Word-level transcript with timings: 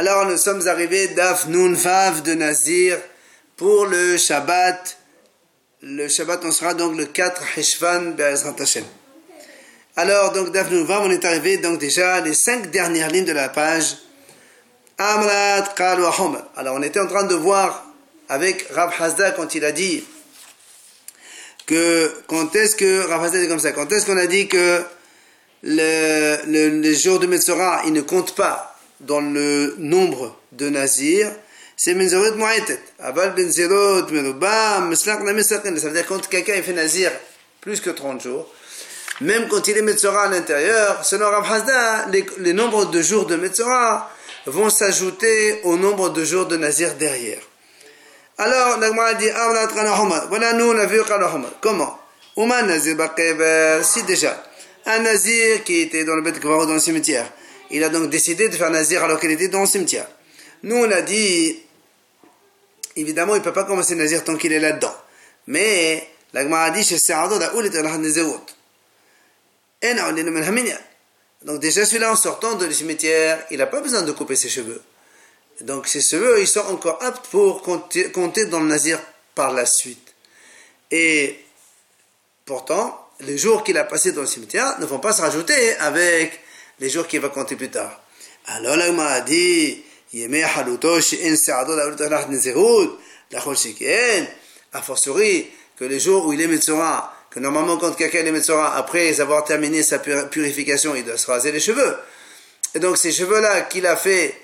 Alors 0.00 0.24
nous 0.24 0.38
sommes 0.38 0.66
arrivés 0.66 1.08
d'Af 1.08 1.46
Nun 1.46 1.74
Vav 1.74 2.22
de 2.22 2.32
Nazir 2.32 2.96
pour 3.58 3.84
le 3.84 4.16
Shabbat. 4.16 4.96
Le 5.82 6.08
Shabbat, 6.08 6.42
on 6.42 6.52
sera 6.52 6.72
donc 6.72 6.96
le 6.96 7.04
4 7.04 7.42
Heshvan 7.58 8.12
Be'ezrat 8.12 8.54
Hashem. 8.58 8.84
Alors, 9.96 10.32
donc, 10.32 10.52
d'Af 10.52 10.70
Nun 10.70 10.84
Vav, 10.84 11.02
on 11.02 11.10
est 11.10 11.22
arrivé 11.26 11.58
donc 11.58 11.78
déjà 11.78 12.18
les 12.22 12.32
cinq 12.32 12.70
dernières 12.70 13.10
lignes 13.10 13.26
de 13.26 13.32
la 13.32 13.50
page. 13.50 13.98
Amrat 14.96 15.66
Alors, 16.56 16.76
on 16.76 16.82
était 16.82 17.00
en 17.00 17.06
train 17.06 17.24
de 17.24 17.34
voir 17.34 17.84
avec 18.30 18.68
Rav 18.70 18.94
Hazda 18.98 19.32
quand 19.32 19.54
il 19.54 19.66
a 19.66 19.72
dit 19.72 20.02
que 21.66 22.10
quand 22.26 22.56
est-ce 22.56 22.74
que 22.74 23.06
Rav 23.06 23.22
Hazda 23.22 23.38
dit 23.38 23.48
comme 23.48 23.60
ça, 23.60 23.72
quand 23.72 23.92
est-ce 23.92 24.06
qu'on 24.06 24.16
a 24.16 24.26
dit 24.26 24.48
que 24.48 24.82
le, 25.62 26.38
le, 26.46 26.80
les 26.80 26.94
jours 26.94 27.18
de 27.18 27.26
Metzora, 27.26 27.82
il 27.84 27.92
ne 27.92 28.00
compte 28.00 28.34
pas 28.34 28.70
dans 29.00 29.20
le 29.20 29.74
nombre 29.78 30.36
de 30.52 30.68
nazirs, 30.68 31.30
c'est 31.76 31.94
Menzerot 31.94 32.36
Mu'etet. 32.36 32.80
Aval 32.98 33.34
Benzerot 33.34 34.08
Merubam, 34.10 34.88
Meslak 34.88 35.22
Namesakin. 35.22 35.76
Ça 35.76 35.88
veut 35.88 35.94
dire 35.94 36.06
quand 36.06 36.26
quelqu'un 36.28 36.62
fait 36.62 36.72
nazir 36.72 37.10
plus 37.60 37.80
que 37.80 37.90
30 37.90 38.22
jours, 38.22 38.52
même 39.20 39.48
quand 39.48 39.66
il 39.68 39.76
est 39.76 39.82
Metzora 39.82 40.24
à 40.24 40.28
l'intérieur, 40.28 41.04
selon 41.04 41.28
Rav 41.28 41.52
Hazda, 41.52 42.06
les, 42.10 42.24
les 42.38 42.52
nombres 42.52 42.86
de 42.86 43.02
jours 43.02 43.26
de 43.26 43.36
Metzora 43.36 44.10
vont 44.46 44.70
s'ajouter 44.70 45.60
au 45.64 45.76
nombre 45.76 46.10
de 46.10 46.24
jours 46.24 46.46
de 46.46 46.56
nazir 46.56 46.94
derrière. 46.94 47.40
Alors, 48.38 48.78
l'Agma 48.78 49.12
dit, 49.14 49.28
voilà, 49.28 50.52
nous 50.54 50.64
on 50.64 50.78
a 50.78 50.86
vu 50.86 51.00
Comment? 51.60 51.98
Ouman 52.36 52.66
Nazir 52.66 52.96
si 53.82 54.02
déjà, 54.04 54.42
un 54.86 55.00
nazir 55.00 55.62
qui 55.64 55.82
était 55.82 56.04
dans 56.04 56.14
le 56.14 56.22
bête 56.22 56.40
dans 56.40 56.72
le 56.72 56.80
cimetière, 56.80 57.30
il 57.70 57.84
a 57.84 57.88
donc 57.88 58.10
décidé 58.10 58.48
de 58.48 58.56
faire 58.56 58.70
Nazir 58.70 59.02
alors 59.04 59.20
qu'il 59.20 59.30
était 59.30 59.48
dans 59.48 59.60
le 59.60 59.66
cimetière. 59.66 60.08
Nous, 60.62 60.76
on 60.76 60.90
a 60.90 61.00
dit, 61.02 61.58
évidemment, 62.96 63.34
il 63.34 63.38
ne 63.38 63.44
peut 63.44 63.52
pas 63.52 63.64
commencer 63.64 63.94
Nazir 63.94 64.24
tant 64.24 64.36
qu'il 64.36 64.52
est 64.52 64.60
là-dedans. 64.60 64.94
Mais, 65.46 66.08
la 66.32 66.40
a 66.62 66.70
dit, 66.70 66.84
chez 66.84 66.98
Saado, 66.98 67.38
la 67.38 67.54
Oulit 67.54 67.76
al 67.76 67.88
Donc 71.42 71.60
déjà, 71.60 71.86
celui-là, 71.86 72.12
en 72.12 72.16
sortant 72.16 72.58
le 72.58 72.72
cimetière, 72.72 73.44
il 73.50 73.58
n'a 73.58 73.66
pas 73.66 73.80
besoin 73.80 74.02
de 74.02 74.12
couper 74.12 74.36
ses 74.36 74.48
cheveux. 74.48 74.82
Donc 75.62 75.88
ses 75.88 76.00
cheveux, 76.00 76.40
ils 76.40 76.48
sont 76.48 76.60
encore 76.60 77.02
aptes 77.02 77.26
pour 77.28 77.62
compter 77.62 78.46
dans 78.46 78.60
le 78.60 78.66
Nazir 78.66 78.98
par 79.34 79.52
la 79.52 79.66
suite. 79.66 80.14
Et 80.90 81.38
pourtant, 82.46 83.08
les 83.20 83.36
jours 83.36 83.62
qu'il 83.62 83.76
a 83.76 83.84
passés 83.84 84.12
dans 84.12 84.22
le 84.22 84.26
cimetière 84.26 84.78
ne 84.80 84.86
vont 84.86 84.98
pas 84.98 85.12
se 85.12 85.20
rajouter 85.20 85.76
avec 85.76 86.40
les 86.80 86.88
jours 86.88 87.06
qu'il 87.06 87.20
va 87.20 87.28
compter 87.28 87.56
plus 87.56 87.70
tard. 87.70 88.02
Alors 88.46 88.76
il 88.76 88.92
m'a 88.94 89.20
dit, 89.20 89.82
a 94.72 94.82
fortiori 94.82 95.46
que 95.76 95.84
les 95.84 96.00
jours 96.00 96.26
où 96.26 96.32
il 96.32 96.40
est 96.40 96.46
Metzora, 96.46 97.14
que 97.30 97.38
normalement 97.38 97.76
quand 97.76 97.92
quelqu'un 97.92 98.24
est 98.24 98.32
Metzora, 98.32 98.76
après 98.76 99.20
avoir 99.20 99.44
terminé 99.44 99.82
sa 99.82 99.98
purification, 99.98 100.94
il 100.96 101.04
doit 101.04 101.16
se 101.16 101.26
raser 101.26 101.52
les 101.52 101.60
cheveux. 101.60 101.96
Et 102.74 102.78
donc 102.78 102.96
ces 102.96 103.12
cheveux-là 103.12 103.62
qu'il 103.62 103.86
a 103.86 103.96
fait, 103.96 104.34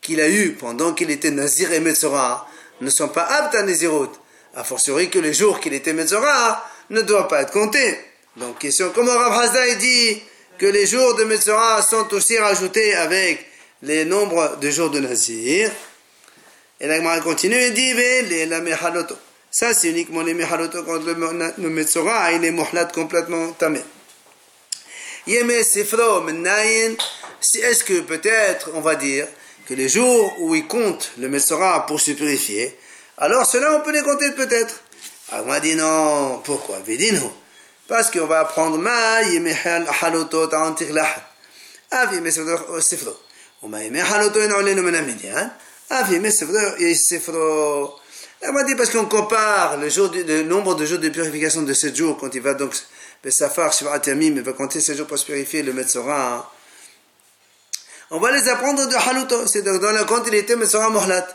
qu'il 0.00 0.20
a 0.20 0.28
eu 0.28 0.52
pendant 0.52 0.92
qu'il 0.92 1.10
était 1.10 1.30
Nazir 1.30 1.72
et 1.72 1.80
Metzora, 1.80 2.48
ne 2.80 2.90
sont 2.90 3.08
pas 3.08 3.24
aptes 3.24 3.54
à 3.54 3.62
Nazirut. 3.62 4.10
A 4.54 4.64
fortiori 4.64 5.08
que 5.10 5.18
les 5.18 5.34
jours 5.34 5.60
qu'il 5.60 5.72
était 5.74 5.92
Metzora 5.92 6.64
ne 6.90 7.00
doivent 7.02 7.28
pas 7.28 7.42
être 7.42 7.52
comptés. 7.52 7.98
Donc 8.36 8.58
question, 8.58 8.92
comment 8.94 9.12
Rav 9.12 9.32
Hazda 9.32 9.74
dit 9.76 10.22
que 10.58 10.66
les 10.66 10.86
jours 10.86 11.14
de 11.14 11.24
Metzora 11.24 11.82
sont 11.82 12.12
aussi 12.14 12.38
rajoutés 12.38 12.94
avec 12.94 13.46
les 13.82 14.04
nombres 14.04 14.56
de 14.60 14.70
jours 14.70 14.90
de 14.90 15.00
Nazir. 15.00 15.70
Et 16.80 16.86
la 16.86 16.96
Gemara 16.96 17.20
continue 17.20 17.56
et 17.56 17.70
dit 17.70 17.94
les 17.94 18.46
la 18.46 18.60
mehaloto. 18.60 19.16
Ça, 19.50 19.72
c'est 19.74 19.88
uniquement 19.88 20.22
les 20.22 20.34
mehaloto 20.34 20.82
quand 20.82 21.02
le, 21.04 21.70
Metzora 21.70 22.32
il 22.32 22.44
est 22.44 22.50
mohlat 22.50 22.86
complètement 22.86 23.52
tamé. 23.52 23.80
Yeme 25.26 25.62
sifro 25.62 26.20
menayin. 26.22 26.94
Est-ce 27.54 27.84
que 27.84 28.00
peut-être, 28.00 28.70
on 28.74 28.80
va 28.80 28.96
dire, 28.96 29.26
que 29.66 29.74
les 29.74 29.88
jours 29.88 30.34
où 30.40 30.54
il 30.54 30.66
compte 30.66 31.12
le 31.18 31.28
Metzora 31.28 31.86
pour 31.86 32.00
se 32.00 32.12
purifier, 32.12 32.76
alors 33.18 33.46
cela 33.46 33.74
on 33.76 33.80
peut 33.80 33.92
les 33.92 34.02
compter 34.02 34.30
peut-être. 34.32 34.82
Alors 35.32 35.46
on 35.48 35.60
dit 35.60 35.74
non. 35.74 36.40
Pourquoi? 36.44 36.78
Vedino. 36.86 37.32
Parce 37.88 38.10
qu'on 38.10 38.26
va 38.26 38.40
apprendre 38.40 38.78
ma 38.78 39.22
yemehal 39.22 39.86
halotot 40.02 40.52
antir 40.54 40.92
lahad. 40.92 41.22
Avi 41.90 42.20
mesefdo 42.20 42.80
sefdo. 42.80 43.16
Oma 43.62 43.82
yemehal 43.82 44.06
halotot 44.06 44.40
en 44.40 44.50
euh, 44.50 44.58
olenu 44.58 44.82
menamidyan. 44.82 45.52
Avi 45.90 46.18
mesefdo 46.18 46.76
yesefdo. 46.78 47.94
Elle 48.40 48.52
m'a 48.52 48.64
dit 48.64 48.72
hein. 48.72 48.76
parce 48.76 48.90
qu'on 48.90 49.06
compare 49.06 49.78
le, 49.78 49.88
jour 49.88 50.10
du, 50.10 50.24
le 50.24 50.42
nombre 50.42 50.74
de 50.74 50.84
jours 50.84 50.98
de 50.98 51.08
purification 51.08 51.62
de 51.62 51.72
7 51.72 51.96
jours 51.96 52.18
quand 52.18 52.34
il 52.34 52.42
va 52.42 52.54
donc 52.54 52.74
Safar 53.28 53.74
sur 53.74 53.90
Atamim, 53.90 54.36
il 54.36 54.42
va 54.42 54.52
compter 54.52 54.80
7 54.80 54.96
jours 54.96 55.06
pour 55.06 55.18
se 55.18 55.24
purifier 55.24 55.62
le 55.62 55.72
Metzora. 55.72 56.34
Hein. 56.34 56.46
On 58.10 58.20
va 58.20 58.30
les 58.30 58.48
apprendre 58.48 58.86
de 58.86 58.94
Haluto, 58.94 59.46
c'est 59.46 59.62
donc 59.62 59.80
dans 59.80 59.90
la 59.90 60.04
quand 60.04 60.24
il 60.26 60.34
était 60.34 60.54
Metzora 60.54 60.90
Mohlat. 60.90 61.26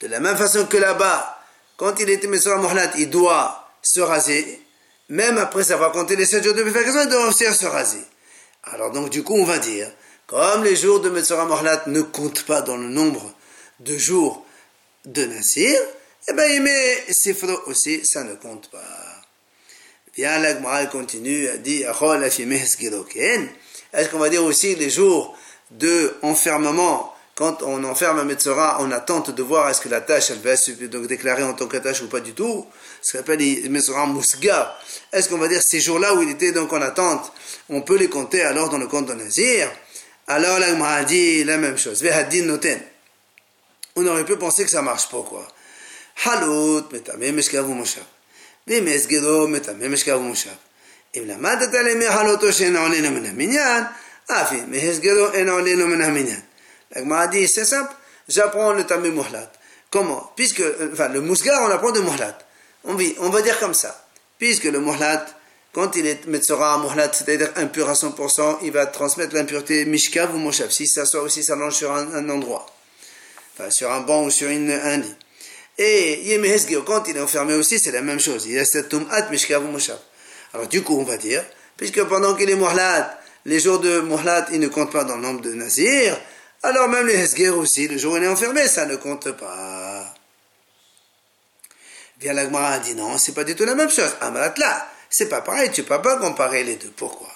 De 0.00 0.08
la 0.08 0.20
même 0.20 0.36
façon 0.36 0.66
que 0.66 0.76
là-bas, 0.76 1.38
quand 1.76 1.98
il 2.00 2.10
était 2.10 2.26
Metzora 2.26 2.56
Mohlat, 2.56 2.92
il 2.98 3.08
doit 3.08 3.70
se 3.82 4.00
raser 4.00 4.60
même 5.10 5.38
après 5.38 5.70
avoir 5.72 5.92
compté 5.92 6.16
les 6.16 6.24
7 6.24 6.42
jours 6.42 6.54
de 6.54 6.62
purification, 6.62 7.02
il 7.02 7.08
doit 7.08 7.28
aussi 7.28 7.44
se 7.44 7.66
raser. 7.66 8.04
Alors 8.64 8.92
donc 8.92 9.10
du 9.10 9.22
coup, 9.22 9.34
on 9.34 9.44
va 9.44 9.58
dire, 9.58 9.92
comme 10.26 10.64
les 10.64 10.76
jours 10.76 11.00
de 11.00 11.10
Metzora 11.10 11.44
Mohlat 11.44 11.82
ne 11.86 12.00
comptent 12.00 12.44
pas 12.44 12.62
dans 12.62 12.76
le 12.76 12.88
nombre 12.88 13.34
de 13.80 13.98
jours 13.98 14.46
de 15.04 15.24
Nasir, 15.24 15.78
eh 16.28 16.32
bien 16.32 16.60
met 16.60 17.04
Sifro 17.10 17.60
aussi, 17.66 18.06
ça 18.06 18.24
ne 18.24 18.34
compte 18.36 18.70
pas. 18.70 18.78
Bien, 20.14 20.38
la 20.38 20.86
continue, 20.86 21.46
elle 21.46 21.62
dit, 21.62 21.82
est-ce 21.82 21.98
qu'on 24.08 24.18
va 24.18 24.28
dire 24.28 24.44
aussi 24.44 24.74
les 24.74 24.90
jours 24.90 25.36
de 25.70 26.14
enfermement 26.22 27.09
quand 27.39 27.63
on 27.63 27.83
enferme 27.83 28.19
un 28.19 28.23
Metzora, 28.23 28.77
on 28.79 28.91
attente 28.91 29.31
de 29.31 29.43
voir 29.43 29.69
est-ce 29.69 29.81
que 29.81 29.89
la 29.89 30.01
tâche, 30.01 30.31
elle 30.31 30.39
va 30.39 30.51
être 30.51 30.89
donc 30.89 31.07
déclarée 31.07 31.43
en 31.43 31.53
tant 31.53 31.67
que 31.67 31.77
tâche 31.77 32.01
ou 32.01 32.07
pas 32.07 32.21
du 32.21 32.33
tout. 32.33 32.65
Ce 33.01 33.11
qu'on 33.11 33.19
appelle 33.19 33.39
les 33.39 33.67
Metzora 33.67 34.05
Mousga. 34.05 34.77
Est-ce 35.11 35.27
qu'on 35.27 35.37
va 35.37 35.47
dire 35.47 35.61
ces 35.61 35.81
jours-là 35.81 36.13
où 36.13 36.21
il 36.21 36.29
était 36.29 36.53
donc 36.53 36.71
en 36.71 36.81
attente, 36.81 37.33
on 37.69 37.81
peut 37.81 37.97
les 37.97 38.07
compter 38.07 38.41
alors 38.41 38.69
dans 38.69 38.77
le 38.77 38.87
compte 38.87 39.07
de 39.07 39.13
Nazir 39.13 39.69
Alors 40.27 40.59
là, 40.59 40.67
a 40.67 41.03
dit 41.03 41.43
la 41.43 41.57
même 41.57 41.77
chose. 41.77 42.01
noten. 42.03 42.79
On 43.97 44.07
aurait 44.07 44.25
pu 44.25 44.37
penser 44.37 44.63
que 44.63 44.71
ça 44.71 44.81
marche. 44.81 45.07
Pourquoi 45.09 45.47
Halut, 46.25 46.83
metamem 46.91 47.37
eshkavu 47.39 47.73
moshav. 47.73 48.03
במסגרו 48.67 49.47
מטמא 49.47 49.87
משכב 49.87 50.15
ומושב. 50.15 50.49
אם 51.15 51.23
למדת 51.25 51.73
למחלותו 51.73 52.53
שאין 52.53 52.75
עולנו 52.75 53.11
מן 53.11 53.25
המניין, 53.25 53.83
אף 54.31 54.51
אם 54.51 54.71
מהסגרו 54.71 55.31
אין 55.33 55.49
עולנו 55.49 55.87
מן 55.87 56.01
המניין. 56.01 56.39
La 56.94 57.26
dit, 57.28 57.46
c'est 57.46 57.64
simple, 57.64 57.92
j'apprends 58.28 58.72
le 58.72 58.84
tamé 58.84 59.10
muhlat. 59.10 59.50
Comment? 59.90 60.32
Puisque, 60.36 60.62
enfin, 60.92 61.08
le 61.08 61.20
mousgar, 61.20 61.62
on 61.62 61.70
apprend 61.70 61.92
de 61.92 62.00
muhlat. 62.00 62.36
On, 62.84 62.94
vit, 62.94 63.14
on 63.18 63.28
va 63.28 63.42
dire 63.42 63.58
comme 63.58 63.74
ça. 63.74 64.06
Puisque 64.38 64.64
le 64.64 64.80
muhlat, 64.80 65.26
quand 65.72 65.94
il 65.96 66.06
est 66.06 66.26
metzora 66.26 66.78
muhlat, 66.78 67.12
c'est-à-dire 67.12 67.52
impur 67.56 67.88
à 67.88 67.92
100%, 67.92 68.58
il 68.62 68.72
va 68.72 68.86
transmettre 68.86 69.34
l'impureté 69.34 69.84
mishkav 69.84 70.34
ou 70.34 70.38
moshav, 70.38 70.70
si 70.70 70.88
ça 70.88 71.06
soit 71.06 71.22
aussi 71.22 71.44
s'allonge 71.44 71.74
sur 71.74 71.92
un, 71.92 72.28
endroit. 72.28 72.66
Enfin, 73.54 73.70
sur 73.70 73.90
un 73.92 74.00
banc 74.00 74.24
ou 74.24 74.30
sur 74.30 74.48
une, 74.48 74.70
un 74.70 74.96
lit. 74.96 75.14
Et 75.78 76.22
yemehesgeo, 76.24 76.82
quand 76.82 77.06
il 77.08 77.16
est 77.16 77.20
enfermé 77.20 77.54
aussi, 77.54 77.78
c'est 77.78 77.92
la 77.92 78.02
même 78.02 78.20
chose. 78.20 78.46
Il 78.46 78.58
a 78.58 78.64
cette 78.64 78.88
tum'at 78.88 79.30
mishkav 79.30 79.64
ou 79.64 79.68
moshav. 79.68 79.98
Alors, 80.54 80.66
du 80.66 80.82
coup, 80.82 80.98
on 80.98 81.04
va 81.04 81.16
dire, 81.16 81.44
puisque 81.76 82.02
pendant 82.04 82.34
qu'il 82.34 82.50
est 82.50 82.56
muhlat, 82.56 83.16
les 83.44 83.60
jours 83.60 83.78
de 83.78 84.00
muhlat, 84.00 84.46
il 84.52 84.58
ne 84.58 84.68
comptent 84.68 84.92
pas 84.92 85.04
dans 85.04 85.16
le 85.16 85.22
nombre 85.22 85.40
de 85.40 85.54
nazir, 85.54 86.20
alors 86.62 86.88
même 86.88 87.06
les 87.06 87.14
Hesger 87.14 87.50
aussi, 87.50 87.88
le 87.88 87.98
jour 87.98 88.14
où 88.14 88.16
il 88.16 88.24
est 88.24 88.28
enfermé, 88.28 88.66
ça 88.68 88.86
ne 88.86 88.96
compte 88.96 89.30
pas. 89.32 90.14
Bien 92.18 92.34
la 92.34 92.44
Gemara 92.44 92.72
a 92.72 92.78
dit 92.80 92.94
non, 92.94 93.16
c'est 93.16 93.32
pas 93.32 93.44
du 93.44 93.56
tout 93.56 93.64
la 93.64 93.74
même 93.74 93.90
chose. 93.90 94.14
Amrat 94.20 94.52
là, 94.58 94.88
c'est 95.08 95.28
pas 95.28 95.40
pareil, 95.40 95.70
tu 95.72 95.84
peux 95.84 96.02
pas 96.02 96.18
comparer 96.18 96.64
les 96.64 96.76
deux. 96.76 96.92
Pourquoi? 96.96 97.28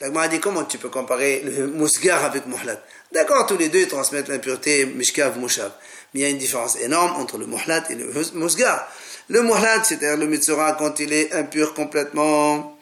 L'Agmara 0.00 0.28
dit 0.28 0.38
comment 0.38 0.64
tu 0.64 0.78
peux 0.78 0.90
comparer 0.90 1.40
le 1.40 1.66
Mousgar 1.66 2.24
avec 2.24 2.46
Mohlat 2.46 2.80
D'accord, 3.10 3.46
tous 3.46 3.56
les 3.56 3.68
deux 3.68 3.80
ils 3.80 3.88
transmettent 3.88 4.28
l'impureté 4.28 4.86
Mishkav 4.86 5.38
Moshav. 5.38 5.72
Mais 6.14 6.20
il 6.20 6.22
y 6.22 6.26
a 6.26 6.28
une 6.28 6.38
différence 6.38 6.76
énorme 6.76 7.20
entre 7.20 7.36
le 7.36 7.46
Mohlat 7.46 7.84
et 7.90 7.96
le 7.96 8.12
Mousgar. 8.34 8.88
Le 9.28 9.42
Mohlat, 9.42 9.82
c'est-à-dire 9.82 10.16
le 10.16 10.26
Mitsura, 10.26 10.74
quand 10.74 11.00
il 11.00 11.12
est 11.12 11.32
impur 11.32 11.74
complètement, 11.74 12.78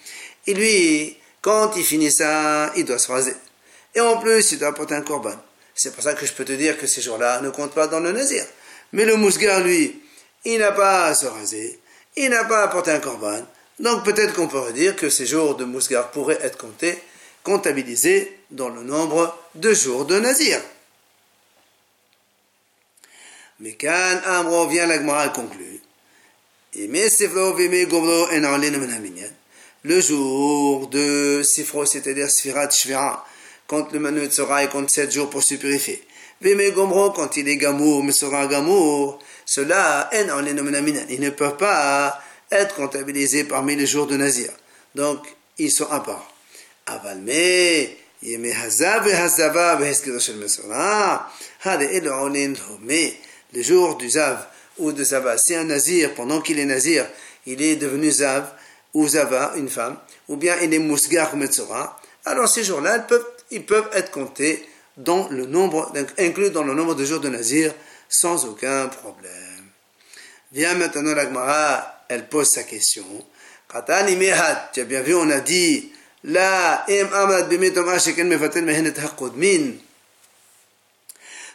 et 0.46 0.54
lui, 0.54 1.16
quand 1.40 1.72
il 1.76 1.84
finit 1.84 2.12
ça, 2.12 2.70
il 2.76 2.84
doit 2.84 2.98
se 2.98 3.10
raser. 3.10 3.34
Et 3.94 4.00
en 4.00 4.18
plus, 4.18 4.52
il 4.52 4.58
doit 4.58 4.74
porter 4.74 4.94
un 4.94 5.00
corban. 5.00 5.34
C'est 5.74 5.94
pour 5.94 6.02
ça 6.02 6.14
que 6.14 6.26
je 6.26 6.32
peux 6.32 6.44
te 6.44 6.52
dire 6.52 6.78
que 6.78 6.86
ces 6.86 7.00
jours-là 7.00 7.40
ne 7.40 7.50
comptent 7.50 7.74
pas 7.74 7.86
dans 7.86 8.00
le 8.00 8.12
Nazir. 8.12 8.44
Mais 8.92 9.04
le 9.06 9.16
Mousgar, 9.16 9.60
lui, 9.60 10.02
il 10.44 10.58
n'a 10.58 10.72
pas 10.72 11.06
à 11.06 11.14
se 11.14 11.26
raser, 11.26 11.80
il 12.14 12.30
n'a 12.30 12.44
pas 12.44 12.62
à 12.62 12.68
porter 12.68 12.92
un 12.92 13.00
corban, 13.00 13.40
donc 13.78 14.04
peut-être 14.04 14.34
qu'on 14.34 14.48
pourrait 14.48 14.72
dire 14.72 14.96
que 14.96 15.10
ces 15.10 15.26
jours 15.26 15.54
de 15.56 15.64
Mousgar 15.64 16.10
pourraient 16.10 16.38
être 16.42 16.56
comptés, 16.56 16.98
comptabilisés 17.42 18.38
dans 18.50 18.70
le 18.70 18.82
nombre 18.82 19.36
de 19.54 19.74
jours 19.74 20.06
de 20.06 20.18
Nazir. 20.18 20.60
Mais 23.60 23.72
quand 23.72 24.20
Amro 24.24 24.66
vient, 24.68 24.86
la 24.86 24.96
Gemara 24.98 25.28
conclut. 25.28 25.80
Le 29.84 30.00
jour 30.00 30.88
de 30.88 31.42
Sifro, 31.42 31.86
c'est-à-dire 31.86 32.30
Sfirat 32.30 32.70
Shvira, 32.70 33.26
quand 33.66 33.92
le 33.92 33.98
Manu 33.98 34.30
sera 34.30 34.62
et 34.64 34.68
compte 34.68 34.90
7 34.90 35.10
jours 35.10 35.30
pour 35.30 35.42
se 35.42 35.54
purifier. 35.54 36.02
Vime 36.42 36.70
Gomro, 36.72 37.12
quand 37.12 37.36
il 37.38 37.48
est 37.48 37.56
Gamour, 37.56 38.04
mais 38.04 38.12
sera 38.12 38.46
Gamour, 38.46 39.18
cela, 39.46 40.10
ils 40.12 41.20
ne 41.20 41.30
peuvent 41.30 41.56
pas 41.56 42.20
être 42.50 42.74
comptabilisés 42.74 43.44
parmi 43.44 43.76
les 43.76 43.86
jours 43.86 44.06
de 44.06 44.16
Nazir. 44.16 44.50
Donc, 44.94 45.26
ils 45.58 45.70
sont 45.70 45.90
à 45.90 46.00
part. 46.00 46.30
Avalme, 46.86 47.24
mais 52.82 53.16
le 53.52 53.62
jour 53.62 53.96
du 53.96 54.10
Zav 54.10 54.46
ou 54.78 54.92
de 54.92 55.04
Zava, 55.04 55.38
si 55.38 55.54
un 55.54 55.64
Nazir, 55.64 56.14
pendant 56.14 56.40
qu'il 56.40 56.58
est 56.58 56.64
Nazir, 56.64 57.06
il 57.46 57.62
est 57.62 57.76
devenu 57.76 58.10
Zav 58.10 58.52
ou 58.94 59.08
Zava, 59.08 59.52
une 59.56 59.68
femme, 59.68 59.96
ou 60.28 60.36
bien 60.36 60.56
il 60.62 60.72
est 60.72 60.78
Mousgar 60.78 61.34
ou 61.34 61.36
Metzora, 61.36 62.00
alors 62.24 62.48
ces 62.48 62.64
jours-là, 62.64 62.96
ils 62.96 63.04
peuvent, 63.04 63.26
ils 63.50 63.64
peuvent 63.64 63.88
être 63.92 64.10
comptés 64.10 64.66
dans 64.96 65.28
le 65.28 65.46
nombre, 65.46 65.92
inclus 66.18 66.50
dans 66.50 66.62
le 66.62 66.74
nombre 66.74 66.94
de 66.94 67.04
jours 67.04 67.20
de 67.20 67.28
Nazir, 67.28 67.74
sans 68.08 68.46
aucun 68.46 68.88
problème. 68.88 69.32
Viens 70.52 70.74
maintenant 70.74 71.14
la 71.14 71.24
Gemara, 71.24 71.95
elle 72.08 72.28
pose 72.28 72.50
sa 72.50 72.62
question. 72.62 73.04
Tu 73.68 73.92
as 73.92 74.84
bien 74.84 75.02
vu, 75.02 75.14
on 75.14 75.30
a 75.30 75.40
dit, 75.40 75.92
la 76.24 76.84
im 76.88 77.12
amad 77.12 77.48
bimitom 77.48 77.88
asheken 77.88 78.28
mefatel 78.28 78.64
mehenet 78.64 78.98
hakodmin. 78.98 79.74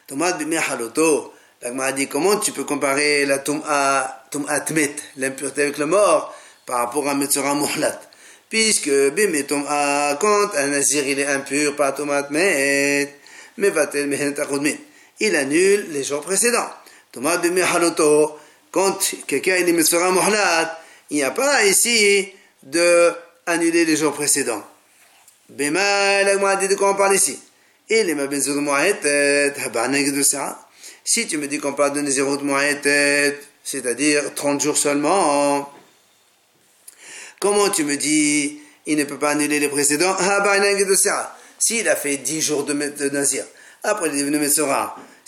Tomad 0.07 0.37
bimehaloto, 0.37 1.33
la 1.61 1.69
Gemara 1.69 1.91
dit, 1.93 2.07
comment 2.07 2.37
tu 2.37 2.51
peux 2.51 2.65
comparer 2.65 3.25
la 3.25 3.39
tom'a, 3.39 4.25
tom'a 4.29 4.59
tmet, 4.59 4.95
l'impureté 5.17 5.63
avec 5.63 5.77
le 5.77 5.85
mort, 5.85 6.35
par 6.65 6.79
rapport 6.79 7.07
à 7.07 7.15
Metzora 7.15 7.53
Mohlat 7.53 7.99
Puisque 8.49 8.89
bimetom 8.89 9.65
a, 9.69 10.17
quand 10.19 10.53
un 10.55 10.67
nazir 10.67 11.07
il 11.07 11.19
est 11.19 11.27
impur 11.27 11.75
par 11.77 11.95
tom'a 11.95 12.23
tmet, 12.23 13.15
mefatel 13.57 14.07
mehenet 14.07 14.39
hakodmin. 14.39 14.75
Il 15.21 15.35
annule 15.35 15.87
les 15.91 16.03
jours 16.03 16.21
précédents. 16.21 16.69
Tomad 17.13 17.41
bimehaloto, 17.41 18.37
quand 18.71 18.97
quelqu'un 19.27 19.55
est 19.55 19.71
Metzora 19.71 20.11
Mohlat, 20.11 20.81
il 21.09 21.17
n'y 21.17 21.23
a 21.23 21.31
pas 21.31 21.65
ici 21.65 22.29
de 22.63 23.11
annuler 23.45 23.85
les 23.85 23.97
jours 23.97 24.13
précédents. 24.13 24.63
Bema, 25.49 26.23
de 26.23 26.75
quoi 26.75 26.91
on 26.91 26.95
parle 26.95 27.15
ici? 27.15 27.37
Et 27.89 28.03
les 28.03 28.15
si 31.03 31.27
tu 31.27 31.37
me 31.37 31.47
dis 31.47 31.57
qu'on 31.59 31.73
parle 31.73 31.93
de 31.93 32.43
Moahetet, 32.43 33.39
c'est-à-dire 33.63 34.33
30 34.33 34.61
jours 34.61 34.77
seulement, 34.77 35.69
comment 37.39 37.69
tu 37.69 37.83
me 37.83 37.97
dis 37.97 38.61
il 38.85 38.97
ne 38.97 39.03
peut 39.03 39.19
pas 39.19 39.31
annuler 39.31 39.59
les 39.59 39.67
précédents? 39.67 40.15
S'il 41.59 41.89
a 41.89 41.95
fait 41.95 42.17
10 42.17 42.41
jours 42.41 42.63
de, 42.63 42.73
Nazir, 43.09 43.43
après 43.83 44.09
il 44.09 44.15
est 44.15 44.19
devenu 44.21 44.37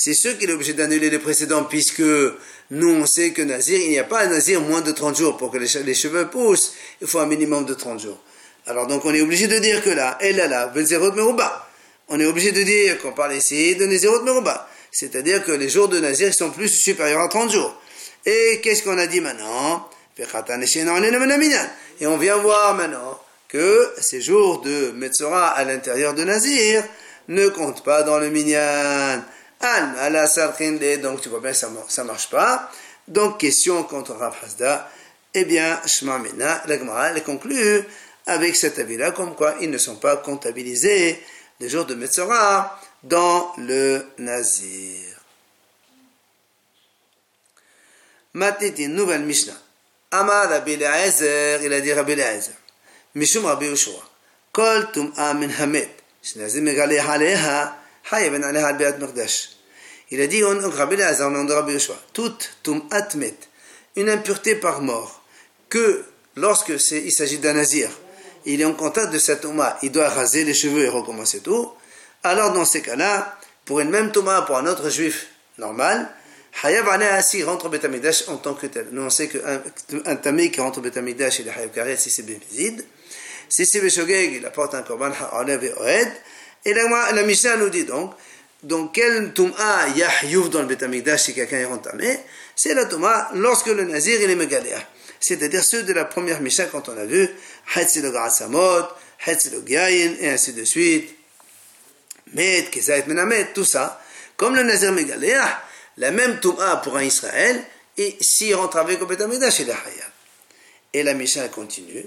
c'est 0.03 0.13
sûr 0.13 0.38
qu'il 0.38 0.50
est 0.50 0.53
obligé 0.53 0.73
d'annuler 0.73 1.09
les 1.09 1.17
précédents 1.17 1.63
puisque 1.63 2.03
nous 2.71 2.89
on 2.89 3.05
sait 3.05 3.31
que 3.31 3.41
Nazir, 3.41 3.79
il 3.79 3.89
n'y 3.89 4.00
a 4.00 4.03
pas 4.03 4.23
un 4.23 4.27
Nazir 4.27 4.59
moins 4.59 4.81
de 4.81 4.91
30 4.91 5.15
jours. 5.15 5.38
Pour 5.38 5.50
que 5.50 5.57
les, 5.57 5.94
cheveux 5.94 6.27
poussent, 6.27 6.73
il 7.00 7.07
faut 7.07 7.19
un 7.19 7.25
minimum 7.25 7.63
de 7.63 7.73
30 7.73 8.01
jours. 8.01 8.19
Alors 8.65 8.85
donc 8.85 9.05
on 9.05 9.13
est 9.13 9.21
obligé 9.21 9.47
de 9.47 9.57
dire 9.59 9.81
que 9.81 9.89
là, 9.89 10.17
elle 10.19 10.35
là, 10.35 10.47
là, 10.50 10.67
Benzerot 10.67 11.13
Merouba. 11.13 11.69
On 12.09 12.19
est 12.19 12.25
obligé 12.25 12.51
de 12.51 12.61
dire 12.63 13.00
qu'on 13.00 13.13
parle 13.13 13.33
ici 13.33 13.77
de 13.77 13.85
Nezerot 13.85 14.23
Merouba. 14.23 14.67
C'est-à-dire 14.91 15.41
que 15.41 15.53
les 15.53 15.69
jours 15.69 15.88
de 15.88 16.01
Nazir 16.01 16.33
sont 16.33 16.51
plus 16.51 16.67
supérieurs 16.67 17.21
à 17.21 17.29
30 17.29 17.49
jours. 17.49 17.73
Et 18.25 18.59
qu'est-ce 18.61 18.83
qu'on 18.83 18.97
a 18.97 19.07
dit 19.07 19.21
maintenant? 19.21 19.88
Et 20.17 22.07
on 22.07 22.17
vient 22.17 22.38
voir 22.39 22.75
maintenant 22.75 23.21
que 23.47 23.89
ces 24.01 24.19
jours 24.19 24.59
de 24.63 24.91
Metzora 24.91 25.47
à 25.47 25.63
l'intérieur 25.63 26.13
de 26.13 26.25
Nazir 26.25 26.83
ne 27.29 27.47
comptent 27.47 27.85
pas 27.85 28.03
dans 28.03 28.17
le 28.19 28.29
Minyan 28.29 29.23
An, 29.63 29.94
ala 29.98 30.27
donc 30.98 31.21
tu 31.21 31.30
vois 31.30 31.39
bien, 31.39 31.54
ça 31.54 31.69
ne 31.69 32.04
marche 32.04 32.30
pas. 32.30 32.69
Donc, 33.07 33.39
question 33.39 33.83
contre 33.83 34.13
Rav 34.13 34.36
Hasda, 34.44 34.89
eh 35.33 35.45
bien, 35.45 35.80
Shema 35.86 36.19
Mena, 36.19 36.63
la 36.68 36.77
Gemara, 36.77 37.10
elle 37.10 37.24
conclut 37.24 37.83
avec 38.25 38.56
cet 38.56 38.80
avis-là, 38.80 39.12
comme 39.12 39.36
quoi 39.36 39.56
ils 39.62 39.69
ne 39.69 39.77
sont 39.77 39.95
pas 39.95 40.18
comptabilisés, 40.18 41.21
les 41.60 41.69
jours 41.69 41.86
de 41.86 41.95
Metzora, 41.95 42.80
dans 43.04 43.54
le 43.57 44.06
Nazir. 44.18 45.18
Maintenant, 48.33 48.68
une 48.77 48.95
nouvelle 48.95 49.24
Mishnah. 49.24 49.54
Amar 50.12 50.50
Rabbi 50.50 50.74
Eliezer, 50.74 51.63
il 51.63 51.74
a 51.74 51.81
dit 51.81 51.94
Rabbi 51.94 52.13
Eliezer. 52.13 52.54
Mishum 53.16 53.45
Rabbi 53.45 53.66
Yoshua. 53.66 54.04
Kol 54.51 54.92
tum'a 54.92 55.33
min 55.33 55.50
hamet. 55.50 55.89
Shnazim 56.21 56.63
megaleha 56.63 57.13
aleha, 57.13 57.77
hayaben 58.12 58.44
aleha 58.44 58.74
mekdash. 58.74 59.52
Il 60.13 60.21
a 60.21 60.27
dit, 60.27 60.44
on, 60.44 60.54
toute 62.13 62.51
atmet, 62.92 63.33
une 63.95 64.10
impureté 64.12 64.56
par 64.56 64.83
mort, 64.83 65.24
que 65.69 66.06
lorsque 66.36 66.71
il 66.92 67.12
s'agit 67.12 67.39
d'un 67.39 67.54
nazir, 67.54 67.89
il 68.45 68.62
est 68.62 68.65
en 68.65 68.75
contact 68.75 69.12
de 69.12 69.18
cette 69.18 69.42
Touma, 69.42 69.75
il 69.81 69.92
doit 69.92 70.10
raser 70.10 70.44
les 70.44 70.54
cheveux 70.54 70.83
et 70.83 70.88
recommencer 70.88 71.39
tout, 71.39 71.71
alors 72.21 72.54
dans 72.54 72.63
ces 72.63 72.83
cas-là, 72.83 73.39
pour 73.65 73.80
une 73.80 73.89
même 73.89 74.12
Touma, 74.12 74.44
pour 74.44 74.56
un 74.56 74.68
autre 74.68 74.92
juif 74.92 75.30
normal, 75.57 76.07
Hayab 76.62 76.88
Asi 76.89 77.42
rentre 77.42 77.69
Betamidash 77.69 78.27
en 78.27 78.38
tant 78.38 78.54
que 78.54 78.68
tel. 78.68 78.89
Nous 78.92 79.01
on 79.01 79.09
sait 79.09 79.27
qu'un 79.27 79.63
un 80.06 80.16
tamé 80.18 80.51
qui 80.51 80.62
rentre 80.62 80.80
Betamidash, 80.80 81.40
il 81.40 81.47
est 81.47 81.52
Hayab 81.52 81.71
Karet 81.71 81.97
si 81.97 82.11
c'est 82.11 82.21
Bémizid. 82.21 82.85
Si 83.49 83.66
c'est 83.66 83.81
Beshogeg, 83.81 84.33
il 84.33 84.45
apporte 84.45 84.76
un 84.76 84.83
korban 84.83 85.09
Ha'alev 85.09 85.64
et 85.64 85.73
Oed. 85.73 86.11
Et 86.66 86.73
la, 86.76 87.11
la 87.14 87.23
Mishnah 87.23 87.57
nous 87.57 87.69
dit 87.69 87.85
donc, 87.85 88.14
dans 88.63 88.87
quelle 88.87 89.33
Touma 89.33 89.87
Yahyouf 89.95 90.49
dans 90.49 90.61
le 90.61 90.67
Betamikdash 90.67 91.23
si 91.23 91.33
quelqu'un 91.33 91.59
est 91.59 91.65
entamé 91.65 92.19
C'est 92.55 92.73
la 92.73 92.85
Touma 92.85 93.29
lorsque 93.35 93.67
le 93.67 93.83
Nazir 93.83 94.19
il 94.21 94.29
est 94.29 94.35
Megaléa. 94.35 94.79
C'est-à-dire 95.19 95.63
ceux 95.63 95.83
de 95.83 95.93
la 95.93 96.05
première 96.05 96.41
Mishnah 96.41 96.65
quand 96.65 96.89
on 96.89 96.97
a 96.97 97.05
vu, 97.05 97.29
Hetz 97.75 97.97
le 97.97 98.11
Grasamot, 98.11 98.87
Hetz 99.25 99.51
le 99.51 99.63
et 99.69 100.29
ainsi 100.29 100.53
de 100.53 100.63
suite. 100.63 101.15
Met, 102.33 102.67
Kezait 102.71 103.05
Menamet, 103.07 103.53
tout 103.53 103.65
ça. 103.65 104.01
Comme 104.37 104.55
le 104.55 104.63
Nazir 104.63 104.91
Megaléa, 104.91 105.61
la 105.97 106.11
même 106.11 106.39
Touma 106.39 106.77
pour 106.77 106.97
un 106.97 107.03
Israël, 107.03 107.63
et 107.97 108.17
s'il 108.19 108.55
rentre 108.55 108.77
avec 108.77 108.99
le 108.99 109.05
Betamikdash, 109.05 109.59
il 109.59 109.69
est 109.69 109.73
Hayab. 109.73 110.11
Et 110.93 111.03
la 111.03 111.13
Mishnah 111.13 111.49
continue. 111.49 112.05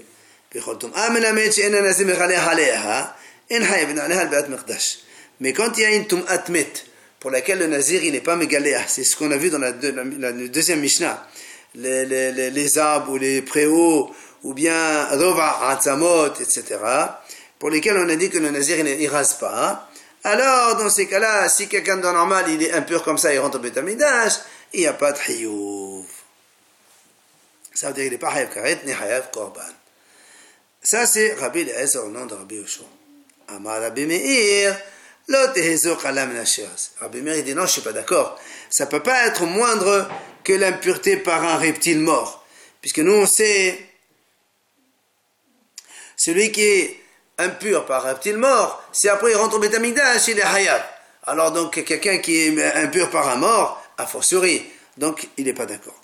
Menamet, 0.53 1.51
Ena 1.59 1.81
Nazir 1.81 2.07
En 2.19 2.51
Hayab, 2.51 3.13
Ena 3.49 4.19
Albeat 4.19 4.49
Mekdash. 4.49 5.06
Mais 5.39 5.53
quand 5.53 5.77
il 5.77 5.81
y 5.81 5.85
a 5.85 5.95
une 5.95 6.05
atmet, 6.27 6.71
pour 7.19 7.31
laquelle 7.31 7.59
le 7.59 7.67
nazir 7.67 8.03
il 8.03 8.11
n'est 8.11 8.21
pas 8.21 8.35
mégaléa, 8.35 8.81
c'est 8.87 9.03
ce 9.03 9.15
qu'on 9.15 9.31
a 9.31 9.37
vu 9.37 9.49
dans 9.49 9.59
la, 9.59 9.71
deuxième 9.71 10.79
Mishnah, 10.79 11.27
les, 11.75 12.05
les, 12.05 12.51
les, 12.51 12.77
arbres 12.77 13.11
ou 13.11 13.17
les 13.17 13.41
préaux, 13.41 14.11
ou 14.43 14.53
bien 14.53 15.05
rova 15.07 15.69
atzamot, 15.69 16.33
etc., 16.39 16.63
pour 17.59 17.69
lesquels 17.69 17.97
on 17.97 18.09
a 18.09 18.15
dit 18.15 18.29
que 18.29 18.37
le 18.37 18.51
nazir 18.51 18.77
il 18.79 19.03
ne 19.03 19.09
rase 19.09 19.35
pas, 19.35 19.89
alors 20.23 20.77
dans 20.77 20.89
ces 20.89 21.07
cas-là, 21.07 21.49
si 21.49 21.67
quelqu'un 21.67 21.97
de 21.97 22.01
normal 22.01 22.45
il 22.49 22.61
est 22.63 22.71
impur 22.73 23.03
comme 23.03 23.17
ça, 23.17 23.33
il 23.33 23.39
rentre 23.39 23.57
au 23.57 23.61
bétamidash, 23.61 24.33
il 24.73 24.81
n'y 24.81 24.87
a 24.87 24.93
pas 24.93 25.11
de 25.11 25.19
hiyuv. 25.27 26.05
Ça 27.73 27.87
veut 27.87 27.93
dire 27.93 28.03
qu'il 28.03 28.11
n'est 28.13 28.17
pas 28.17 28.33
hayav 28.33 28.53
karet 28.53 28.79
ni 28.85 28.91
hayav 28.91 29.29
korban. 29.31 29.61
Ça 30.83 31.05
c'est 31.05 31.33
Rabbi 31.33 31.61
Eliezer 31.61 32.03
au 32.03 32.09
nom 32.09 32.25
de 32.25 32.33
Rabbi 32.33 32.55
Yoshua. 32.55 32.85
Amar 33.49 33.79
Rabbi 33.79 34.05
Meir, 34.05 34.77
Rabbi 36.99 37.21
Meir 37.21 37.43
dit 37.43 37.53
non, 37.53 37.61
je 37.61 37.67
ne 37.67 37.67
suis 37.67 37.81
pas 37.81 37.91
d'accord. 37.91 38.39
Ça 38.69 38.85
ne 38.85 38.89
peut 38.89 39.03
pas 39.03 39.27
être 39.27 39.45
moindre 39.45 40.09
que 40.43 40.53
l'impureté 40.53 41.17
par 41.17 41.43
un 41.43 41.57
reptile 41.57 41.99
mort. 41.99 42.45
Puisque 42.79 42.99
nous, 42.99 43.13
on 43.13 43.25
sait, 43.25 43.77
celui 46.15 46.51
qui 46.51 46.63
est 46.63 47.01
impur 47.37 47.85
par 47.85 48.05
un 48.05 48.09
reptile 48.11 48.37
mort, 48.37 48.83
si 48.93 49.09
après 49.09 49.31
il 49.31 49.35
rentre 49.35 49.57
au 49.57 49.59
Betamigdash, 49.59 50.29
il 50.29 50.39
est 50.39 50.43
hayab. 50.43 50.81
Alors 51.25 51.51
donc, 51.51 51.83
quelqu'un 51.83 52.19
qui 52.19 52.37
est 52.37 52.75
impur 52.75 53.09
par 53.09 53.27
un 53.27 53.35
mort, 53.35 53.83
a 53.97 54.05
fortiori. 54.05 54.65
Donc, 54.95 55.27
il 55.37 55.45
n'est 55.45 55.53
pas 55.53 55.65
d'accord. 55.65 55.99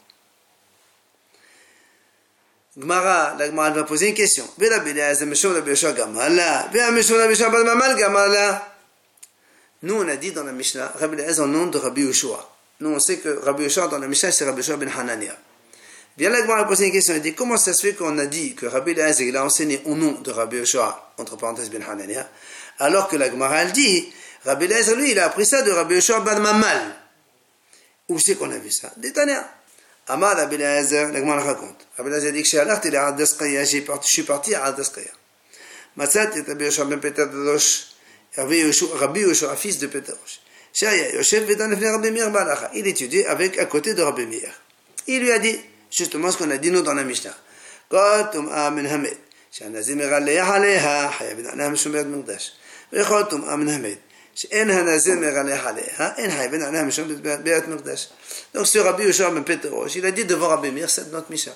Gmara, 2.77 3.35
la 3.37 3.49
Gmara 3.49 3.69
va 3.69 3.83
poser 3.83 4.09
une 4.09 4.15
question. 4.15 4.45
Nous, 9.83 9.95
on 9.95 10.07
a 10.07 10.15
dit 10.15 10.31
dans 10.31 10.43
la 10.43 10.53
Mishnah, 10.53 10.93
Rabbi 10.95 11.19
Eliezer 11.19 11.43
au 11.43 11.47
nom 11.47 11.67
de 11.67 11.77
Rabbi 11.77 12.03
Yeshua. 12.03 12.49
Nous, 12.79 12.89
on 12.89 12.99
sait 12.99 13.17
que 13.17 13.29
Rabbi 13.43 13.63
Yeshua, 13.63 13.87
dans 13.87 13.99
la 13.99 14.07
Mishnah, 14.07 14.31
c'est 14.31 14.45
Rabbi 14.45 14.61
Yeshua 14.61 14.77
ben 14.77 14.89
Hanania. 14.89 15.37
Bien 16.15 16.29
là, 16.29 16.39
a 16.57 16.65
posé 16.65 16.85
une 16.85 16.91
question. 16.91 17.15
Il 17.15 17.21
dit 17.21 17.33
comment 17.33 17.57
ça 17.57 17.73
se 17.73 17.87
fait 17.87 17.93
qu'on 17.93 18.17
a 18.19 18.25
dit 18.27 18.53
que 18.53 18.67
Rabbi 18.67 18.91
Eliezer 18.91 19.27
il 19.27 19.35
a 19.35 19.43
enseigné 19.43 19.81
au 19.85 19.95
nom 19.95 20.11
de 20.21 20.31
Rabbi 20.31 20.57
Yoshua, 20.57 21.13
entre 21.17 21.37
parenthèses 21.37 21.71
Ben 21.71 21.81
Hanania, 21.81 22.29
alors 22.79 23.07
que 23.07 23.15
la 23.15 23.31
Gemara 23.31 23.63
elle 23.63 23.71
dit 23.71 24.13
Rabbi 24.45 24.65
Eliezer 24.65 24.95
lui 24.95 25.11
il 25.11 25.19
a 25.19 25.25
appris 25.25 25.45
ça 25.45 25.63
de 25.63 25.71
Rabbi 25.71 25.95
Yoshua 25.95 26.19
Ben 26.19 26.39
Mamal. 26.39 26.95
Où 28.09 28.19
c'est 28.19 28.35
qu'on 28.35 28.51
a 28.51 28.57
vu 28.57 28.69
ça? 28.69 28.91
D'Etania. 28.97 29.49
Amar 30.07 30.37
Rabbi 30.37 30.55
Eliezer, 30.55 31.11
la 31.11 31.19
Gemara 31.19 31.41
raconte. 31.41 31.87
Rabbi 31.97 32.09
Eliezer 32.09 32.31
dit 32.31 32.43
que 32.43 32.47
chez 32.47 32.59
Allah, 32.59 32.79
il 32.83 32.93
est 32.93 32.97
à 32.97 33.07
Adaskaya, 33.07 33.63
je 33.63 33.81
suis 34.03 34.23
parti 34.23 34.53
à 34.53 34.65
Adaskaya. 34.65 35.11
Matzat 35.95 36.37
et 36.37 36.41
Rabbi 36.41 36.65
Yoshua 36.65 36.85
Ben 36.85 36.99
de 36.99 37.57
Rabbi 38.35 39.21
Yoshua, 39.21 39.55
fils 39.55 39.79
de 39.79 39.89
Il 42.73 42.87
étudiait 42.87 43.27
avec, 43.27 43.59
à 43.59 43.65
côté 43.65 43.93
de 43.93 44.01
Rabbi 44.01 44.25
Meir. 44.25 44.51
Il 45.07 45.21
lui 45.21 45.31
a 45.31 45.39
dit, 45.39 45.57
justement 45.91 46.31
ce 46.31 46.37
qu'on 46.37 46.49
a 46.49 46.57
dit 46.57 46.71
dans 46.71 46.93
la 46.93 47.03
Mishnah. 47.03 47.35
Donc 47.91 48.01
ce 58.65 58.79
Rabbi 58.79 59.05
ben 59.05 59.43
il 59.95 60.05
a 60.05 60.11
dit 60.11 60.25
devant 60.25 60.47
Rabbi 60.47 60.71
Meir, 60.71 60.89
c'est 60.89 61.11
notre 61.11 61.29
Mishnah. 61.29 61.53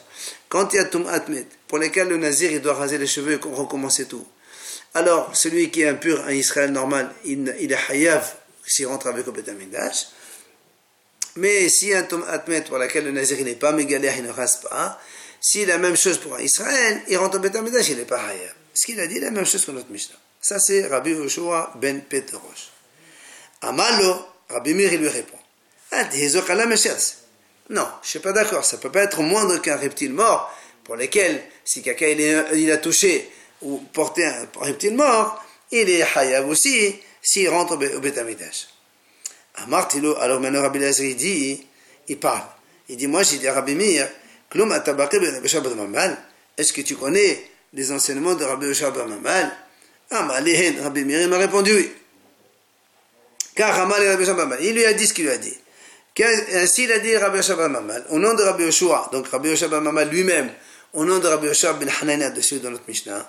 Quand 0.48 0.72
il 0.74 0.76
y 0.76 0.80
a 0.80 0.86
Tum'atmet, 0.86 1.48
pour 1.68 1.80
lesquels 1.80 2.08
le 2.08 2.18
nazir 2.18 2.52
il 2.52 2.62
doit 2.62 2.76
raser 2.76 3.00
les 3.00 3.08
cheveux 3.08 3.34
et 3.34 3.40
recommencer 3.44 4.06
tout. 4.06 4.28
Alors, 4.94 5.36
celui 5.36 5.70
qui 5.70 5.82
est 5.82 5.88
impur 5.88 6.24
en 6.24 6.30
Israël 6.30 6.72
normal, 6.72 7.14
il, 7.26 7.56
il 7.60 7.72
est 7.72 7.90
hayav 7.90 8.34
s'il 8.66 8.88
rentre 8.88 9.08
avec 9.08 9.28
au 9.28 9.32
Beth 9.32 9.50
Mais 11.36 11.70
si 11.70 11.94
un 11.94 12.04
tom 12.04 12.26
atmet 12.28 12.62
pour 12.62 12.78
lequel 12.78 13.06
le 13.06 13.12
nazir 13.12 13.38
n'est 13.44 13.56
pas 13.56 13.72
mégalère, 13.72 14.16
il 14.18 14.24
ne 14.24 14.32
rase 14.32 14.62
pas, 14.62 15.00
si 15.40 15.66
la 15.66 15.78
même 15.78 15.96
chose 15.96 16.18
pour 16.18 16.40
Israël, 16.40 17.02
il 17.08 17.18
rentre 17.18 17.38
au 17.38 17.40
Beth 17.40 17.56
il 17.56 17.98
n'est 17.98 18.06
pas 18.06 18.22
hayav. 18.22 18.54
Ce 18.74 18.86
qu'il 18.86 19.00
a 19.00 19.08
dit, 19.08 19.20
la 19.20 19.32
même 19.32 19.46
chose 19.46 19.66
que 19.66 19.72
notre 19.72 19.90
Mishnah. 19.90 20.18
Ça, 20.42 20.60
c'est 20.60 20.86
Rabbi 20.88 21.12
Yoshua 21.12 21.74
ben 21.76 22.02
Peterosh. 22.02 22.70
Amalo, 23.62 24.26
Rabbi 24.50 24.74
Mir, 24.74 24.94
il 24.94 25.00
lui 25.00 25.10
répond. 25.10 25.38
Ah, 25.92 26.04
non, 27.70 27.88
je 28.02 28.08
ne 28.08 28.10
suis 28.10 28.20
pas 28.20 28.32
d'accord. 28.32 28.64
Ça 28.64 28.78
peut 28.78 28.92
pas 28.92 29.04
être 29.04 29.22
moindre 29.22 29.58
qu'un 29.62 29.76
reptile 29.76 30.14
mort 30.14 30.54
pour 30.84 30.96
lequel, 30.96 31.44
si 31.66 31.82
quelqu'un 31.82 32.08
il, 32.54 32.72
a 32.72 32.78
touché 32.78 33.30
ou 33.62 33.78
porté 33.94 34.26
un 34.26 34.48
reptile 34.60 34.96
mort, 34.96 35.44
il 35.72 35.90
est 35.90 36.06
hayav 36.16 36.48
aussi 36.48 36.96
s'il 37.22 37.50
rentre 37.50 37.74
au 37.74 38.00
Beth. 38.00 38.20
Amartilo, 39.56 40.16
alors 40.20 40.40
maintenant 40.40 40.62
Rabbi 40.62 40.80
Lazar 40.80 41.08
dit, 41.16 41.66
il 42.08 42.20
parle. 42.20 42.44
Il 42.90 42.98
dit, 42.98 43.08
moi 43.08 43.24
j'ai 43.24 43.38
dit 43.38 43.48
à 43.48 43.54
Rabbi 43.54 43.76
Mir, 43.76 44.08
ben 44.54 46.18
est-ce 46.58 46.74
que 46.74 46.82
tu 46.82 46.96
connais 46.96 47.50
les 47.74 47.92
enseignements 47.92 48.36
de 48.36 48.46
Rabbi 48.46 48.68
Yoshua 48.68 48.92
ben 48.92 49.06
Mamal 49.06 49.52
Ah, 50.10 50.26
Rabbi 50.26 51.04
Mir 51.04 51.22
il 51.22 51.28
m'a 51.28 51.38
répondu 51.38 51.74
oui. 51.74 51.92
Car 53.56 53.76
Rabbi 53.76 54.26
ben 54.26 54.58
il 54.62 54.74
lui 54.74 54.86
a 54.86 54.94
dit 54.94 55.06
ce 55.06 55.14
qu'il 55.14 55.26
lui 55.26 55.32
a 55.32 55.38
dit. 55.38 55.58
Ainsi 56.54 56.84
il 56.84 56.92
a 56.92 57.00
dit 57.00 57.16
Rabbi 57.18 57.40
ben 57.46 57.68
Mamal, 57.68 58.06
au 58.10 58.20
nom 58.20 58.34
de 58.34 58.44
Rabbi 58.44 58.64
Yoshua, 58.64 59.10
donc 59.12 59.28
Rabbi 59.28 59.54
ben 59.70 59.82
Mamal 59.82 60.10
lui-même, 60.10 60.52
au 60.94 61.04
nom 61.04 61.20
de 61.20 61.28
Rabbi 61.28 61.48
Yoshua 61.48 61.74
ben 61.74 61.90
Hanania, 62.02 62.30
dessus 62.30 62.60
dans 62.60 62.72
notre 62.72 62.88
Mishnah, 62.88 63.28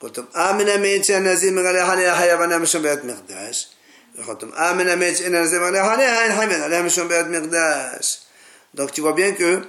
قلتم 0.00 0.24
آمن 0.36 0.80
ميت 0.80 1.10
أن 1.10 1.24
نزيم 1.28 1.58
عليها 1.58 1.82
عليها 1.82 2.14
حيوانا 2.14 2.58
مشون 2.58 2.82
بيت 2.82 3.04
مقداش 3.04 3.68
قلتم 4.28 4.52
آمن 4.54 4.96
ميت 4.96 5.22
أن 5.22 5.42
نزيم 5.42 5.64
عليها 5.64 5.82
عليها 5.82 6.38
حيوانا 6.38 6.64
عليها 6.64 6.82
مشون 6.82 7.08
بيت 7.08 7.26
مقداش 7.26 8.18
Donc 8.74 8.92
tu 8.92 9.00
vois 9.00 9.14
bien 9.14 9.32
que 9.32 9.62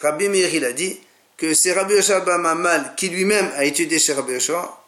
Rabbi 0.00 0.28
Meir 0.28 0.54
il 0.54 0.64
a 0.64 0.72
dit 0.72 0.98
que 1.36 1.54
c'est 1.54 1.72
Rabbi 1.72 1.94
Yoshua 1.94 2.20
ben 2.20 2.38
Mamal 2.38 2.94
qui 2.96 3.08
lui-même 3.08 3.48
a 3.54 3.64
étudié 3.64 3.98
chez 3.98 4.14
Rabbi 4.14 4.32
Yoshua. 4.32 4.82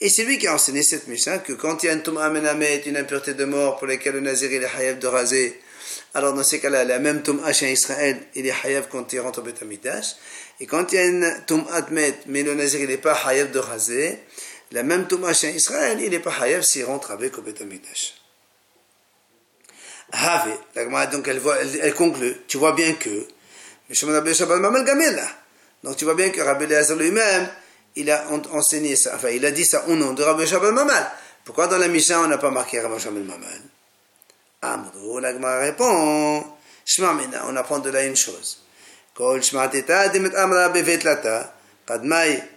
Et 0.00 0.08
c'est 0.08 0.22
lui 0.22 0.38
qui 0.38 0.46
a 0.46 0.54
enseigné 0.54 0.82
cette 0.84 1.08
Mishnah 1.08 1.38
que 1.38 1.52
quand 1.52 1.82
il 1.82 1.86
y 1.86 1.88
a 1.88 1.92
un 1.92 1.98
tom 1.98 2.18
amen 2.18 2.46
une 2.86 2.96
impureté 2.96 3.34
de 3.34 3.44
mort 3.44 3.78
pour 3.78 3.88
laquelle 3.88 4.14
le 4.14 4.20
nazir 4.20 4.50
il 4.52 4.62
est 4.62 4.76
hayab 4.76 5.00
de 5.00 5.06
raser 5.08 5.60
alors 6.14 6.32
dans 6.32 6.42
ces 6.42 6.60
cas-là, 6.60 6.84
la 6.84 6.98
même 6.98 7.22
Toum 7.22 7.40
H 7.44 7.64
en 7.64 7.68
Israël, 7.68 8.18
il 8.34 8.46
est 8.46 8.54
hayav 8.64 8.88
quand 8.90 9.12
il 9.12 9.20
rentre 9.20 9.40
au 9.40 9.42
Beth 9.42 9.62
et 10.60 10.66
quand 10.66 10.92
il 10.92 10.94
y 10.96 10.98
a 10.98 11.04
une 11.04 11.42
Toum 11.46 11.64
Atmet, 11.72 12.14
mais 12.26 12.42
le 12.42 12.54
Nazir 12.54 12.80
il 12.80 12.88
n'est 12.88 12.96
pas 12.96 13.14
Hayav 13.14 13.50
de 13.50 13.58
raser, 13.58 14.18
la 14.72 14.82
même 14.82 15.06
Toum 15.06 15.24
en 15.24 15.30
Israël, 15.30 15.98
il 16.00 16.10
n'est 16.10 16.18
pas 16.18 16.34
Hayav 16.40 16.62
s'il 16.62 16.84
rentre 16.84 17.10
avec 17.10 17.38
au 17.38 17.42
Beth 17.42 17.60
Amikdash. 17.60 18.14
Have, 20.10 20.48
la 20.74 21.06
donc 21.06 21.28
elle, 21.28 21.38
voit, 21.38 21.58
elle, 21.60 21.94
conclut, 21.94 22.34
tu 22.48 22.56
vois 22.56 22.72
bien 22.72 22.94
que, 22.94 23.28
donc 25.84 25.96
tu 25.96 26.04
vois 26.04 26.14
bien 26.14 26.30
que 26.30 26.40
Rabbi 26.40 26.64
Eliezer 26.64 26.96
lui-même, 26.96 27.48
il 27.94 28.10
a 28.10 28.26
enseigné 28.52 28.96
ça, 28.96 29.14
enfin 29.16 29.28
il 29.28 29.44
a 29.44 29.50
dit 29.50 29.64
ça 29.64 29.86
au 29.86 29.94
nom 29.94 30.14
de 30.14 30.22
Rabbi 30.22 30.46
Shabbat 30.46 30.72
Mamal. 30.72 31.10
Pourquoi 31.44 31.66
dans 31.66 31.78
la 31.78 31.88
Mishnah 31.88 32.20
on 32.20 32.26
n'a 32.26 32.38
pas 32.38 32.50
marqué 32.50 32.80
Rabbi 32.80 32.98
Shabbat 33.00 33.22
Mamal 33.22 33.60
ah, 34.60 34.74
Amrou, 34.74 35.20
la 35.20 35.32
Gemara 35.32 35.60
répond. 35.60 36.44
Shema 36.84 37.14
Mina, 37.14 37.44
on 37.46 37.54
apprend 37.54 37.78
de 37.78 37.90
là 37.90 38.04
une 38.04 38.16
chose. 38.16 38.58
Kol 39.14 39.40
Teta 39.40 40.08
Demet 40.08 40.34
Amra 40.34 40.68
Bevet 40.70 41.04
Lata, 41.04 41.54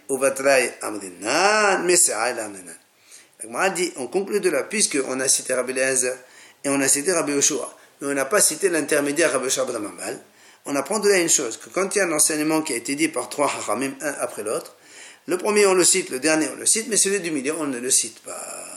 Uvatrai 0.09 0.73
Mesai 1.83 2.13
dit, 3.75 3.93
on 3.97 4.07
conclut 4.07 4.39
de 4.39 4.49
là, 4.49 4.63
puisqu'on 4.63 5.19
a 5.19 5.27
cité 5.27 5.53
Rabbi 5.53 5.73
Lezer 5.73 6.15
et 6.63 6.69
on 6.69 6.79
a 6.79 6.87
cité 6.87 7.11
Rabbi 7.11 7.33
Yoshua, 7.33 7.75
mais 7.99 8.07
on 8.09 8.13
n'a 8.13 8.25
pas 8.25 8.41
cité 8.41 8.69
l'intermédiaire 8.69 9.31
Rabbi 9.31 9.49
Shabramamal, 9.49 10.19
on 10.65 10.75
apprend 10.75 10.99
de 10.99 11.09
là 11.09 11.17
une 11.17 11.29
chose, 11.29 11.57
que 11.57 11.69
quand 11.69 11.95
il 11.95 11.99
y 11.99 12.01
a 12.01 12.05
un 12.05 12.11
enseignement 12.11 12.61
qui 12.61 12.73
a 12.73 12.75
été 12.75 12.95
dit 12.95 13.07
par 13.07 13.29
trois 13.29 13.47
haramim, 13.47 13.93
un 14.01 14.13
après 14.19 14.43
l'autre, 14.43 14.75
le 15.27 15.37
premier 15.37 15.65
on 15.65 15.73
le 15.73 15.83
cite, 15.83 16.09
le 16.09 16.19
dernier 16.19 16.49
on 16.53 16.55
le 16.55 16.65
cite, 16.65 16.87
mais 16.87 16.97
celui 16.97 17.19
du 17.19 17.31
milieu 17.31 17.53
on 17.57 17.65
ne 17.65 17.79
le 17.79 17.89
cite 17.89 18.19
pas. 18.19 18.70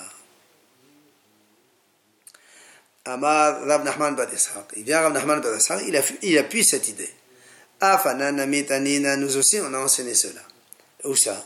Amar 3.06 3.66
Rav 3.66 3.84
Nachman 3.84 4.14
Bad 4.14 4.30
Il 4.76 4.84
vient 4.84 5.00
Rav 5.02 5.12
Nachman 5.12 5.40
Bad 5.40 5.60
il, 5.86 6.02
il 6.22 6.38
appuie 6.38 6.64
cette 6.64 6.88
idée. 6.88 7.10
Afanana 7.80 8.46
mitanina, 8.46 9.16
nous 9.16 9.36
aussi 9.36 9.60
on 9.60 9.74
a 9.74 9.78
enseigné 9.78 10.14
cela. 10.14 10.40
Où 11.04 11.14
ça? 11.14 11.44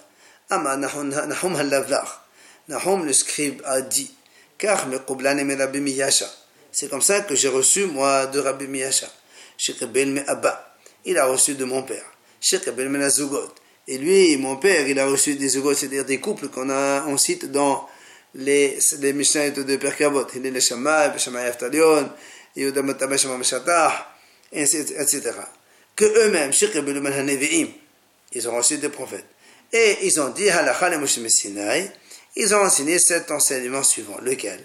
Ama 0.51 0.77
Nahum 0.77 1.57
Halavlach. 1.57 2.23
Nahum 2.69 3.05
le 3.05 3.13
scribe 3.13 3.61
a 3.65 3.81
dit 3.81 4.15
Car 4.57 4.87
me 4.87 4.99
Kublane 4.99 5.43
me 5.45 5.57
Rabbi 5.57 5.81
Miyasha. 5.81 6.27
C'est 6.71 6.89
comme 6.89 7.03
ça 7.03 7.23
que 7.23 7.35
j'ai 7.35 7.49
reçu 7.49 7.87
moi 7.87 8.27
de 8.27 8.39
Rabbi 8.39 8.69
Miyasha. 8.69 9.09
Shekabel 9.57 10.13
me 10.13 10.31
Abba. 10.31 10.77
Il 11.05 11.19
a 11.19 11.27
reçu 11.27 11.55
de 11.55 11.65
mon 11.65 11.83
père. 11.83 12.05
Shekabel 12.41 12.89
me 12.89 12.99
Nazugot. 12.99 13.53
Et 13.89 13.97
lui, 13.97 14.37
mon 14.37 14.59
père, 14.59 14.87
il 14.87 14.99
a 15.01 15.07
reçu 15.07 15.35
des 15.35 15.49
zugot, 15.49 15.73
c'est-à-dire 15.73 16.05
des 16.05 16.21
couples 16.21 16.49
qu'on 16.49 16.69
on 16.69 17.17
cite 17.17 17.51
dans 17.51 17.89
les, 18.35 18.79
les 19.01 19.13
Mishnah 19.13 19.51
de 19.51 19.77
Perkavot. 19.77 20.27
Il 20.35 20.47
est 20.47 20.51
le 20.51 20.61
Shammai, 20.61 21.11
le 21.13 21.19
Shammai 21.19 21.47
Aftalion, 21.47 22.11
Yehuda 22.57 22.83
Matabah 22.83 23.17
Shammai 23.17 23.39
Meshatah, 23.39 24.15
etc 24.53 25.33
que 25.99 26.05
eux-mêmes, 26.05 26.53
ils 28.33 28.49
ont 28.49 28.57
reçu 28.57 28.79
des 28.79 28.89
prophètes. 28.89 29.27
Et 29.73 29.99
ils 30.03 30.21
ont 30.21 30.29
dit, 30.29 30.49
ils 32.37 32.55
ont 32.55 32.59
enseigné 32.59 32.99
cet 33.01 33.33
enseignement 33.33 33.83
suivant, 33.83 34.17
lequel? 34.23 34.65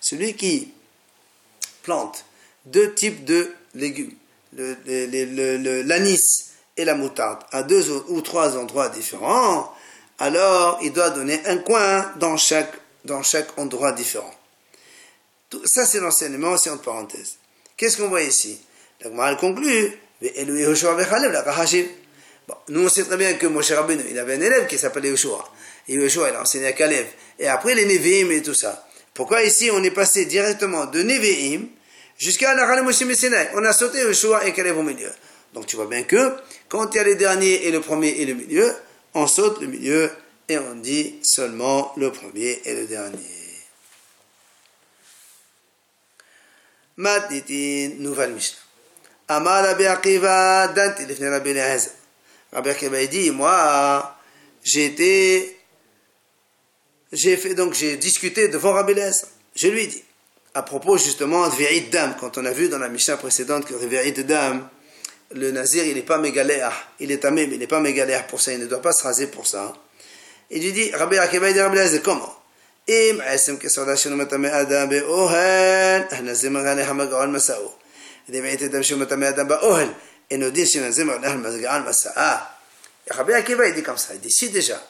Celui 0.00 0.34
qui 0.34 0.72
plante 1.82 2.24
deux 2.64 2.94
types 2.94 3.24
de 3.26 3.52
légumes, 3.74 4.14
l'anis 5.84 6.47
et 6.78 6.84
la 6.84 6.94
moutarde, 6.94 7.40
à 7.52 7.62
deux 7.64 7.90
ou 8.08 8.22
trois 8.22 8.56
endroits 8.56 8.88
différents, 8.88 9.74
alors 10.18 10.78
il 10.82 10.92
doit 10.92 11.10
donner 11.10 11.40
un 11.46 11.58
coin 11.58 12.10
dans 12.16 12.36
chaque, 12.36 12.72
dans 13.04 13.22
chaque 13.22 13.58
endroit 13.58 13.92
différent. 13.92 14.34
Tout, 15.50 15.60
ça, 15.64 15.84
c'est 15.84 16.00
l'enseignement, 16.00 16.56
c'est 16.56 16.70
entre 16.70 16.84
parenthèses. 16.84 17.36
Qu'est-ce 17.76 17.96
qu'on 17.96 18.08
voit 18.08 18.22
ici? 18.22 18.60
La 19.00 19.10
Gemara 19.10 19.34
conclut 19.34 19.92
Bon, 22.48 22.54
nous, 22.68 22.84
on 22.84 22.88
sait 22.88 23.04
très 23.04 23.16
bien 23.16 23.34
que 23.34 23.46
Moshe 23.46 23.70
Rabbeinu, 23.70 24.02
il 24.10 24.18
avait 24.18 24.34
un 24.34 24.40
élève 24.40 24.66
qui 24.66 24.78
s'appelait 24.78 25.10
Yoshua. 25.10 25.44
Et 25.86 25.94
Yoshua, 25.94 26.30
il 26.30 26.34
a 26.34 26.42
enseigné 26.42 26.66
à 26.66 26.72
Kalev. 26.72 27.06
Et 27.38 27.46
après, 27.46 27.74
les 27.74 27.84
Nevi'im 27.84 28.30
et 28.30 28.42
tout 28.42 28.54
ça. 28.54 28.88
Pourquoi 29.14 29.42
ici, 29.42 29.70
on 29.72 29.82
est 29.84 29.90
passé 29.90 30.24
directement 30.24 30.86
de 30.86 31.02
Nevi'im 31.02 31.66
jusqu'à 32.16 32.54
la 32.54 32.82
Moshe 32.82 33.02
On 33.54 33.64
a 33.64 33.72
sauté 33.72 34.00
Yoshua 34.00 34.46
et 34.46 34.52
Kalev 34.52 34.78
au 34.78 34.82
milieu. 34.82 35.10
Donc, 35.58 35.66
tu 35.66 35.74
vois 35.74 35.86
bien 35.86 36.04
que, 36.04 36.36
quand 36.68 36.94
il 36.94 36.98
y 36.98 37.00
a 37.00 37.02
les 37.02 37.16
derniers 37.16 37.66
et 37.66 37.72
le 37.72 37.80
premier 37.80 38.10
et 38.10 38.24
le 38.24 38.34
milieu, 38.34 38.72
on 39.14 39.26
saute 39.26 39.60
le 39.60 39.66
milieu 39.66 40.08
et 40.48 40.56
on 40.56 40.76
dit 40.76 41.18
seulement 41.24 41.92
le 41.96 42.12
premier 42.12 42.62
et 42.64 42.74
le 42.76 42.86
dernier. 42.86 43.18
Matnitin, 46.96 47.96
nouvelle 47.98 48.34
Mishnah. 48.34 48.58
Amar 49.26 49.64
Rabbi 49.64 49.84
Akiva, 49.84 50.68
Dante, 50.68 51.00
Lefne 51.08 51.26
Rabbi 51.26 51.50
Eliezer. 51.50 51.90
Rabbi 52.52 52.70
Akiva 52.70 53.04
dit, 53.06 53.32
moi, 53.32 54.16
j'ai 54.62 54.84
été, 54.84 55.58
j'ai 57.10 57.36
fait, 57.36 57.54
donc 57.54 57.74
j'ai 57.74 57.96
discuté 57.96 58.46
devant 58.46 58.74
Rabbi 58.74 58.92
Eliezer. 58.92 59.26
Je 59.56 59.66
lui 59.66 59.82
ai 59.82 59.86
dit, 59.88 60.04
à 60.54 60.62
propos 60.62 60.98
justement 60.98 61.48
de 61.48 61.56
Vérit 61.56 61.88
Dam, 61.90 62.14
quand 62.20 62.38
on 62.38 62.44
a 62.44 62.52
vu 62.52 62.68
dans 62.68 62.78
la 62.78 62.88
Mishnah 62.88 63.16
précédente 63.16 63.64
que 63.64 63.74
Vérit 63.74 64.12
Dam, 64.12 64.68
le 65.31 65.51
Nazir, 65.51 65.85
il 65.85 65.95
n'est 65.95 66.01
pas 66.01 66.17
mégaléa, 66.17 66.71
il 66.99 67.11
est 67.11 67.17
tamé, 67.17 67.47
mais 67.47 67.55
il 67.55 67.59
n'est 67.59 67.67
pas 67.67 67.79
mégaléa 67.79 68.23
pour 68.23 68.41
ça, 68.41 68.53
il 68.53 68.59
ne 68.59 68.67
doit 68.67 68.81
pas 68.81 68.93
se 68.93 69.03
raser 69.03 69.27
pour 69.27 69.47
ça. 69.47 69.73
Et 70.51 70.59
lui 70.59 70.71
dit, 70.71 70.91
Rabbi 70.91 71.17
Akiva, 71.17 71.49
il 71.49 71.53
dit 71.53 71.61
Rabbi 71.61 71.77
Lazar, 71.77 72.01
comment 72.03 72.35
אם 72.87 73.19
עצם 73.23 73.57
כסעודה 73.57 73.97
שלו 73.97 74.17
מטמא 74.17 74.61
אדם 74.61 74.89
באוהל, 74.89 76.01
הנזיר 76.11 76.49
מגעל 76.49 76.93
מגעל 76.93 77.29
מסעו. 77.29 77.71
אם 78.33 78.43
הייתי 78.43 78.65
אדם 78.65 78.83
שהוא 78.83 78.99
מטמא 78.99 79.29
אדם 79.29 79.47
באוהel, 79.47 79.87
אינו 80.31 80.49
דין 80.49 80.65
שנזיר 80.65 81.05
מגעל 81.35 81.81
מסעה. 81.81 82.45
Rabbi 83.11 83.33
Akiva, 83.33 83.67
il 83.67 83.73
dit 83.73 83.83
comme 83.83 83.97
ça, 83.97 84.13
il 84.13 84.21
dit, 84.21 84.31
si 84.31 84.49
déjà, 84.49 84.81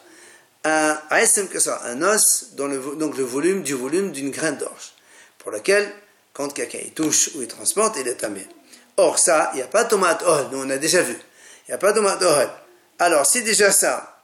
un 0.62 0.96
ASM 1.10 1.48
que 1.48 1.58
ça, 1.58 1.80
un 1.84 2.00
os, 2.02 2.50
dans 2.52 2.68
le, 2.68 2.78
donc 2.96 3.16
le 3.16 3.24
volume 3.24 3.64
du 3.64 3.74
volume 3.74 4.12
d'une 4.12 4.30
graine 4.30 4.56
d'orge, 4.56 4.92
pour 5.38 5.50
lequel, 5.50 5.92
quand 6.32 6.52
quelqu'un 6.52 6.78
y 6.78 6.92
touche 6.92 7.30
ou 7.34 7.42
il 7.42 7.48
transporte, 7.48 7.96
il 7.98 8.06
est 8.06 8.14
tamé. 8.14 8.46
Or, 9.01 9.17
ça, 9.17 9.51
il 9.53 9.57
n'y 9.57 9.61
a 9.61 9.67
pas 9.67 9.85
de 9.85 9.89
tomate 9.91 10.23
ohel, 10.23 10.47
nous 10.51 10.61
on 10.61 10.69
a 10.69 10.77
déjà 10.77 11.01
vu. 11.01 11.13
Il 11.13 11.71
n'y 11.71 11.73
a 11.73 11.77
pas 11.77 11.93
de 11.93 11.99
tomate 11.99 12.21
ohel. 12.21 12.49
Alors, 12.99 13.25
si 13.25 13.41
déjà 13.43 13.71
ça, 13.71 14.21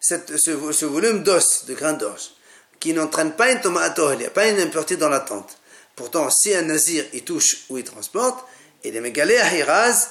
ce, 0.00 0.84
volume 0.84 1.24
d'os, 1.24 1.64
de 1.66 1.74
grain 1.74 1.94
d'orge, 1.94 2.30
qui 2.78 2.92
n'entraîne 2.92 3.32
pas 3.32 3.50
une 3.50 3.60
tomate 3.60 3.98
ohel, 3.98 4.18
il 4.18 4.20
n'y 4.20 4.26
a 4.26 4.30
pas 4.30 4.46
une 4.46 4.60
impureté 4.60 4.96
dans 4.96 5.08
la 5.08 5.18
tente. 5.18 5.58
Pourtant, 5.96 6.30
si 6.30 6.54
un 6.54 6.62
nazir 6.62 7.06
il 7.12 7.24
touche 7.24 7.64
ou 7.70 7.78
il 7.78 7.82
transporte, 7.82 8.46
il 8.84 8.94
est 8.94 9.00
mégalé, 9.00 9.36
il 9.56 9.64
rase, 9.64 10.10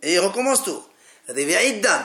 et 0.00 0.12
il 0.14 0.20
recommence 0.20 0.62
tout. 0.62 0.80
La 1.26 1.34
dévi'iddan, 1.34 2.02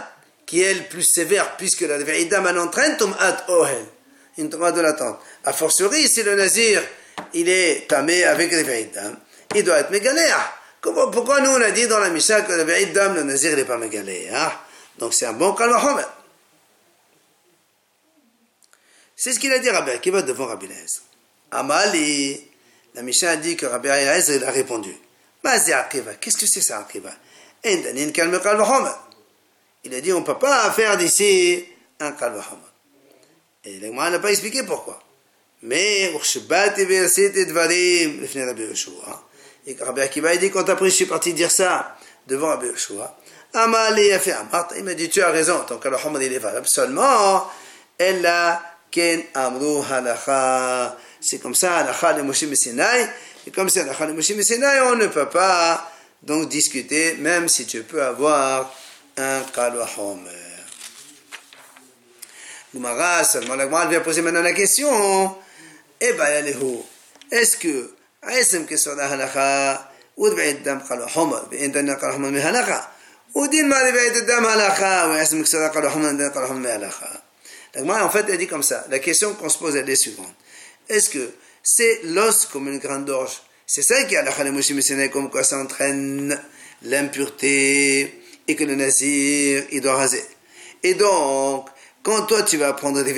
qui 0.47 0.63
est 0.63 0.73
le 0.73 0.83
plus 0.85 1.03
sévère, 1.03 1.57
puisque 1.57 1.81
la 1.81 1.99
dévi'iddan, 1.99 2.43
elle 2.47 2.57
entraîne 2.57 2.97
tomate 2.97 3.47
ohel, 3.49 3.85
une 4.39 4.49
tomate 4.49 4.73
de 4.73 4.81
la 4.81 4.93
tente. 4.93 5.19
A 5.43 5.53
fortiori, 5.53 6.07
si 6.07 6.23
le 6.23 6.33
nazir, 6.33 6.81
il 7.35 7.47
est 7.49 7.87
tamé 7.87 8.23
avec 8.23 8.51
la 8.51 8.63
dévi'iddan, 8.63 9.15
il 9.53 9.63
doit 9.63 9.79
être 9.79 9.91
mégaléa. 9.91 10.53
Pourquoi 10.81 11.41
nous 11.41 11.51
on 11.51 11.61
a 11.61 11.71
dit 11.71 11.87
dans 11.87 11.99
la 11.99 12.09
Mishnah 12.09 12.41
que 12.43 12.53
le 12.53 12.63
Be'id 12.63 12.93
Dam, 12.93 13.15
le 13.15 13.23
Nazir, 13.23 13.55
n'est 13.55 13.65
pas 13.65 13.77
mégaléa 13.77 14.45
hein? 14.45 14.51
Donc 14.97 15.13
c'est 15.13 15.25
un 15.25 15.33
bon 15.33 15.53
Kalvahomer. 15.53 16.05
C'est 19.15 19.33
ce 19.33 19.39
qu'il 19.39 19.51
a 19.51 19.59
dit 19.59 19.69
Rabbi 19.69 19.99
qui 20.01 20.09
va 20.09 20.21
devant 20.21 20.45
Rabbi 20.45 20.67
Lezer. 20.67 21.01
Amali, 21.51 22.47
la 22.93 23.01
Mishnah 23.01 23.31
a 23.31 23.35
dit 23.37 23.55
que 23.55 23.65
Rabbi 23.65 23.87
Lezer, 23.87 24.35
il 24.35 24.43
a 24.43 24.51
répondu. 24.51 24.95
Qu'est-ce 25.43 26.37
que 26.37 26.45
c'est 26.47 26.61
ça, 26.61 26.79
Akiva? 26.79 27.11
Il 27.63 27.87
a 27.87 27.93
dit 30.01 30.13
on 30.13 30.19
ne 30.19 30.25
peut 30.25 30.39
pas 30.39 30.71
faire 30.71 30.97
d'ici 30.97 31.65
un 31.99 32.11
Kalvahomer. 32.11 32.61
Et 33.63 33.79
l'Agma 33.79 34.09
n'a 34.09 34.19
pas 34.19 34.31
expliqué 34.31 34.63
pourquoi. 34.63 35.01
Mais, 35.63 36.11
Urshabati 36.13 36.85
ve'asiti 36.85 37.45
dvarim, 37.47 38.21
le 38.21 38.45
Rabbi 38.45 38.63
Yoshua. 38.63 39.23
Et 39.67 39.75
Rabbi 39.79 40.01
Akiva 40.01 40.29
a 40.29 40.37
dit, 40.37 40.51
quand 40.51 40.67
après 40.69 40.89
je 40.89 40.95
suis 40.95 41.05
parti 41.05 41.33
dire 41.33 41.51
ça 41.51 41.97
devant 42.27 42.47
Rabbi 42.47 42.67
Yoshua, 42.67 43.17
Amali 43.53 44.11
a 44.11 44.19
fait 44.19 44.33
Amart, 44.33 44.67
il 44.77 44.83
m'a 44.83 44.93
dit, 44.93 45.09
tu 45.09 45.21
as 45.21 45.31
raison, 45.31 45.63
ton 45.67 45.77
Kalahomad 45.77 46.21
il 46.21 46.33
est 46.33 46.39
valable. 46.39 46.67
Seulement, 46.67 47.49
Ella 47.97 48.61
ken 48.91 49.23
amru 49.33 49.81
halacha. 49.89 50.97
C'est 51.21 51.39
comme 51.39 51.55
ça, 51.55 51.77
halacha 51.77 52.13
de 52.13 52.21
Moshe 52.21 52.45
Sinai. 52.53 53.07
Et 53.47 53.51
comme 53.51 53.69
c'est 53.69 53.81
halacha 53.81 54.07
de 54.07 54.13
Moshe 54.13 54.33
Sinai, 54.41 54.81
on 54.81 54.95
ne 54.95 55.07
peut 55.07 55.29
pas 55.29 55.89
donc 56.21 56.49
discuter, 56.49 57.15
même 57.15 57.47
si 57.47 57.65
tu 57.65 57.83
peux 57.83 58.03
avoir 58.03 58.73
un 59.17 59.41
Kalahomer. 59.53 60.31
Gumara, 62.73 63.23
seulement 63.23 63.55
la 63.55 63.65
Gemara 63.65 63.85
vient 63.85 64.01
poser 64.01 64.21
maintenant 64.21 64.41
la 64.41 64.51
question. 64.51 65.35
Eh 66.01 66.11
ben, 66.13 66.45
est-ce 67.31 67.55
que 67.55 67.94
עצם 68.25 68.65
Donc 77.73 77.83
moi, 77.83 78.01
en 78.03 78.09
fait, 78.09 78.25
elle 78.29 78.37
dit 78.37 78.47
comme 78.47 78.63
ça. 78.63 78.85
La 78.89 78.99
question 78.99 79.33
qu'on 79.33 79.49
se 79.49 79.57
pose, 79.57 79.75
elle 79.75 79.89
est 79.89 79.97
suivante. 79.97 80.33
Est-ce 80.87 81.09
que 81.09 81.29
c'est 81.61 81.99
l'os 82.05 82.45
comme 82.45 82.69
une 82.69 82.77
grande 82.79 83.09
orge 83.09 83.41
C'est 83.67 83.81
ça 83.81 84.01
qui 84.05 84.15
a 84.15 84.23
comme 85.09 85.29
quoi 85.29 85.43
ça 85.43 85.61
l'impureté 86.83 88.21
et 88.47 88.55
que 88.55 88.63
le 88.63 88.75
nazir, 88.75 89.63
il 89.71 89.81
doit 89.81 89.95
raser. 89.95 90.23
Et 90.83 90.93
donc, 90.93 91.67
quand 92.03 92.21
toi, 92.27 92.43
tu 92.43 92.55
vas 92.55 92.71
prendre 92.71 93.03
des 93.03 93.11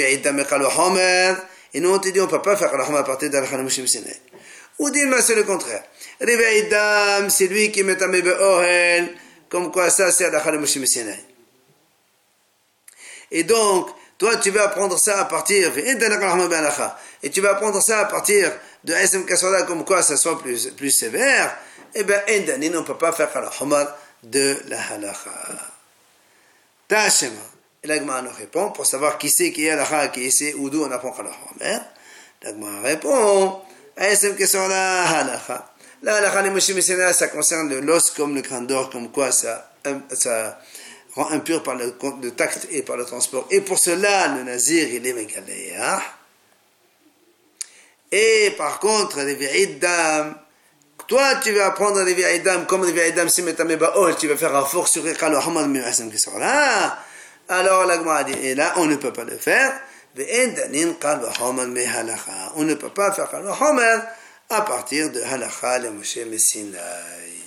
et 1.74 1.80
nous, 1.80 1.94
on 1.94 2.00
te 2.00 2.10
dit, 2.10 2.20
on 2.20 2.26
ne 2.26 2.30
peut 2.30 2.42
pas 2.42 2.56
faire 2.56 2.76
la 2.76 2.84
à 2.84 3.04
ou 4.80 4.90
dis-moi 4.90 5.22
c'est 5.22 5.36
le 5.36 5.44
contraire. 5.44 5.84
Réveil 6.20 6.68
d'âme, 6.68 7.30
c'est 7.30 7.48
lui 7.48 7.72
qui 7.72 7.84
met 7.84 8.02
à 8.02 8.08
mes 8.08 8.22
ohel, 8.22 9.16
comme 9.50 9.72
quoi 9.72 9.90
ça 9.90 10.12
c'est 10.12 10.30
la 10.30 10.52
Moshe 10.54 10.84
Sinai. 10.84 11.20
Et 13.32 13.44
donc, 13.44 13.90
toi 14.18 14.38
tu 14.38 14.52
vas 14.52 14.64
apprendre 14.64 14.98
ça 14.98 15.20
à 15.20 15.26
partir, 15.26 15.72
et 15.78 17.30
tu 17.30 17.42
vas 17.42 17.52
apprendre 17.52 17.82
ça 17.82 18.00
à 18.00 18.06
partir 18.06 18.52
de 18.84 18.94
SM 18.94 19.26
Kasola, 19.26 19.64
comme 19.64 19.84
quoi 19.84 20.02
ça 20.02 20.18
soit 20.18 20.40
plus, 20.40 20.68
plus 20.72 20.92
sévère, 20.92 21.58
eh 21.94 22.04
bien, 22.04 22.22
Endani, 22.30 22.70
on 22.70 22.82
ne 22.82 22.86
peut 22.86 22.98
pas 22.98 23.12
faire 23.12 23.30
la 23.34 23.52
Homar 23.60 23.88
de 24.24 24.58
la 24.68 24.80
halacha. 24.92 25.32
Tachema. 26.88 27.42
Et 27.84 27.88
l'agma 27.88 28.22
nous 28.22 28.32
répond, 28.32 28.72
pour 28.72 28.86
savoir 28.86 29.18
qui 29.18 29.30
c'est 29.30 29.52
qui 29.52 29.66
est 29.66 29.76
la 29.76 30.08
qui 30.08 30.32
c'est 30.32 30.54
ou 30.54 30.70
d'où 30.70 30.84
on 30.84 30.92
apprend 30.92 31.16
la 31.22 31.30
Homer. 31.30 31.80
L'agma 32.44 32.82
répond, 32.82 33.62
ASM 33.98 34.36
question 34.36 34.68
la 34.68 35.10
halacha. 35.10 35.74
La 36.04 36.18
halacha 36.18 36.42
les 36.44 36.50
Moshe 36.52 36.72
ça 37.14 37.28
concerne 37.30 37.80
l'os 37.80 38.12
comme 38.12 38.36
le 38.36 38.42
grain 38.42 38.62
d'or, 38.62 38.90
comme 38.92 39.12
quoi 39.12 39.32
ça, 39.32 39.72
ça 40.12 40.60
rend 41.16 41.32
impur 41.32 41.64
par 41.64 41.76
le, 41.76 41.96
le, 42.22 42.32
tact 42.32 42.68
et 42.70 42.84
par 42.84 42.96
le 42.96 43.06
transport. 43.06 43.48
Et 43.50 43.62
pour 43.62 43.80
cela, 43.80 44.28
le 44.36 44.44
nazir, 44.44 44.88
il 44.88 45.06
est 45.06 45.14
mégaléa. 45.14 46.02
Et 48.12 48.54
par 48.56 48.80
contre, 48.80 49.22
les 49.22 49.34
vieilles 49.34 49.78
dames, 49.78 50.36
toi, 51.08 51.36
tu 51.44 51.52
vas 51.54 51.68
apprendre 51.68 52.04
les 52.04 52.14
vieilles 52.14 52.42
dames, 52.42 52.68
comme 52.68 52.86
les 52.86 52.92
vieilles 52.92 53.14
dames, 53.14 53.30
si 53.30 53.44
tu 53.44 54.28
vas 54.28 54.38
faire 54.38 54.56
un 54.56 54.66
fort 54.66 54.88
sur. 54.88 55.04
Alors, 57.50 57.86
la 57.86 58.24
dit, 58.24 58.34
et 58.44 58.56
là, 58.56 58.74
on 58.76 58.86
ne 58.86 58.96
peut 58.98 59.14
pas 59.14 59.24
le 59.24 59.38
faire. 59.38 59.74
On 62.56 62.64
ne 62.64 62.74
peut 62.74 62.90
pas 62.90 63.12
faire 63.12 63.42
le 63.42 63.50
Homer 63.50 64.00
à 64.50 64.62
partir 64.62 65.12
de 65.12 65.22
Halacha 65.22 65.80
le 65.80 65.92
Moshe 65.92 66.18
Messinaï. 66.18 67.47